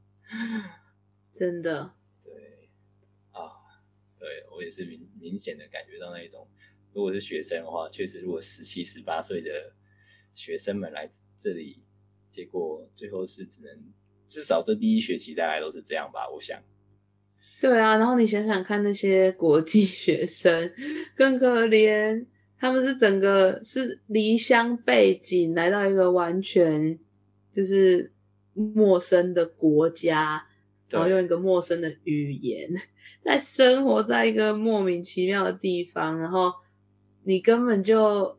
[1.31, 1.93] 真的，
[4.25, 6.47] 对我也是明明显的感觉到那一种，
[6.93, 9.71] 如果是学生的话，确实如果十七十八岁的
[10.33, 11.07] 学生们来
[11.37, 11.83] 这里，
[12.27, 13.71] 结果最后是只能
[14.25, 16.59] 至少这第一学期大概都是这样吧，我想。
[17.61, 20.73] 对啊，然后你想想看，那些国际学生
[21.15, 22.25] 更可怜，
[22.57, 26.97] 他们是整个是离乡背景来到一个完全
[27.53, 28.11] 就是
[28.53, 30.47] 陌生的国家，
[30.89, 32.69] 然后用一个陌生的语言，
[33.23, 36.53] 在生活在一个莫名其妙的地方，然后
[37.23, 38.37] 你根本就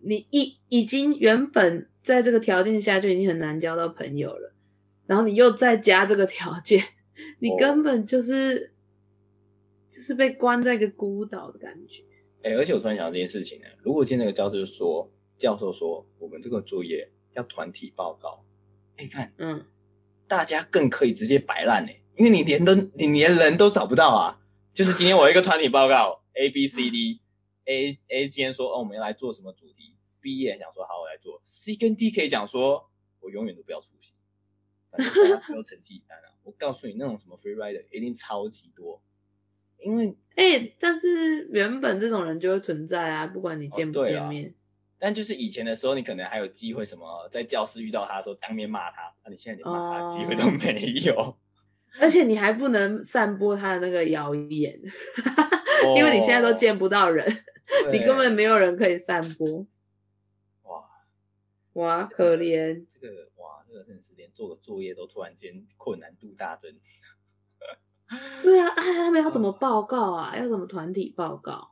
[0.00, 4.54] 你已已经原本在这个条件下就已经很难交到朋友了，
[5.06, 6.82] 然后你又再加这个条件。
[7.38, 8.72] 你根本就是
[9.88, 9.94] ，oh.
[9.94, 12.02] 就是被关在一个孤岛的感觉。
[12.42, 18.42] 哎、欸，而且我突然想到这件事情呢，如果今天那个教授说，教授说我们这个作业要团体报告，
[18.96, 19.62] 你、欸、看，嗯，
[20.30, 24.38] 大家更可以直接摆烂呢，因为你连都你连人都找不到啊。
[24.72, 34.14] 就是今天我一个团体报告， A B C D，A A 今天说哦我们要来做什么主题，B 也想说好我来做，C 跟 D 可以讲说我永远都不要出席，
[34.92, 36.30] 反正大家只有成绩单啊。
[36.44, 39.02] 我告诉你，那种什么 free rider 一定超级多，
[39.80, 44.54] 因为哎、欸，但是原本这种人就会存在啊，不管你见不见面。
[45.00, 51.36] 哦、但就是以前的时候，你可能还有机会什么在教室遇到他的时候当面骂他，那、啊、你现在连骂他的机会都没有、哦。
[52.00, 54.80] 而且你还不能散播他的那个谣言，
[55.84, 57.26] 哦、因为你现在都见不到人，
[57.84, 59.66] 对你根本没有人可以散播。
[60.62, 60.84] 哇
[61.72, 63.64] 哇，可怜这个哇。
[63.66, 66.74] 这个真的是连做个作业都突然间困难度大增。
[68.42, 70.36] 对啊，哎， 他们要怎么报告啊？
[70.36, 71.69] 要怎么团体报告？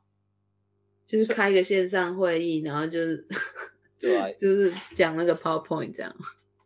[1.09, 3.27] 就是开一个线上会议，然后就是
[3.99, 6.15] 对啊， 就是讲那个 PowerPoint 这样。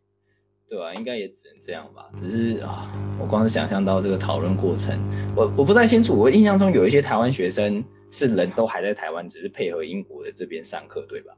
[0.67, 2.11] 对啊，应该也只能这样吧。
[2.17, 4.99] 只是啊，我光是想象到这个讨论过程，
[5.33, 6.13] 我我不太清楚。
[6.13, 7.81] 我印象中有一些台湾学生
[8.11, 11.37] 是人都还在台湾，只是配合英国的这边上课，对吧？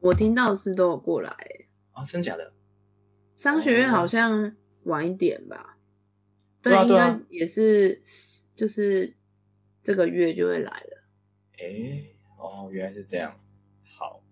[0.00, 1.30] 我听到是都有过来。
[1.92, 2.52] 啊，真假的？
[3.36, 5.76] 商学院好像晚一点吧，
[6.60, 8.02] 但应该也是，
[8.56, 9.14] 就是
[9.82, 10.93] 这个月就会来了。
[11.58, 12.04] 哎，
[12.38, 13.38] 哦，原来是这样。
[13.84, 14.22] 好，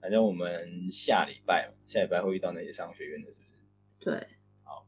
[0.00, 3.50] 反正我们下礼拜，下礼拜会遇到那些商学院的，是不是？
[4.00, 4.26] 对。
[4.64, 4.86] 好，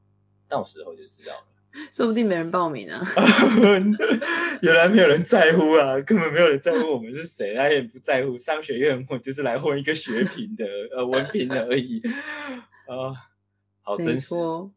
[0.48, 1.46] 到时候就知道了。
[1.92, 3.04] 说不定没人报名啊。
[4.62, 10.64] 原来没有人在乎啊，根本没有人在乎我们是谁，他也不在乎商学院，我就是来混一个学凭的，
[10.96, 12.00] 呃，文凭的而已。
[12.86, 13.16] 啊、呃，
[13.82, 14.34] 好真实。
[14.34, 14.72] 我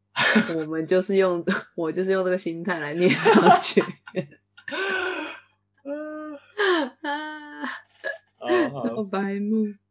[0.70, 1.42] 们就是用，
[1.76, 3.34] 我就是用这个心态来念商
[3.64, 3.82] 学
[4.14, 4.28] 院。
[8.70, 9.80] 啊，超白目。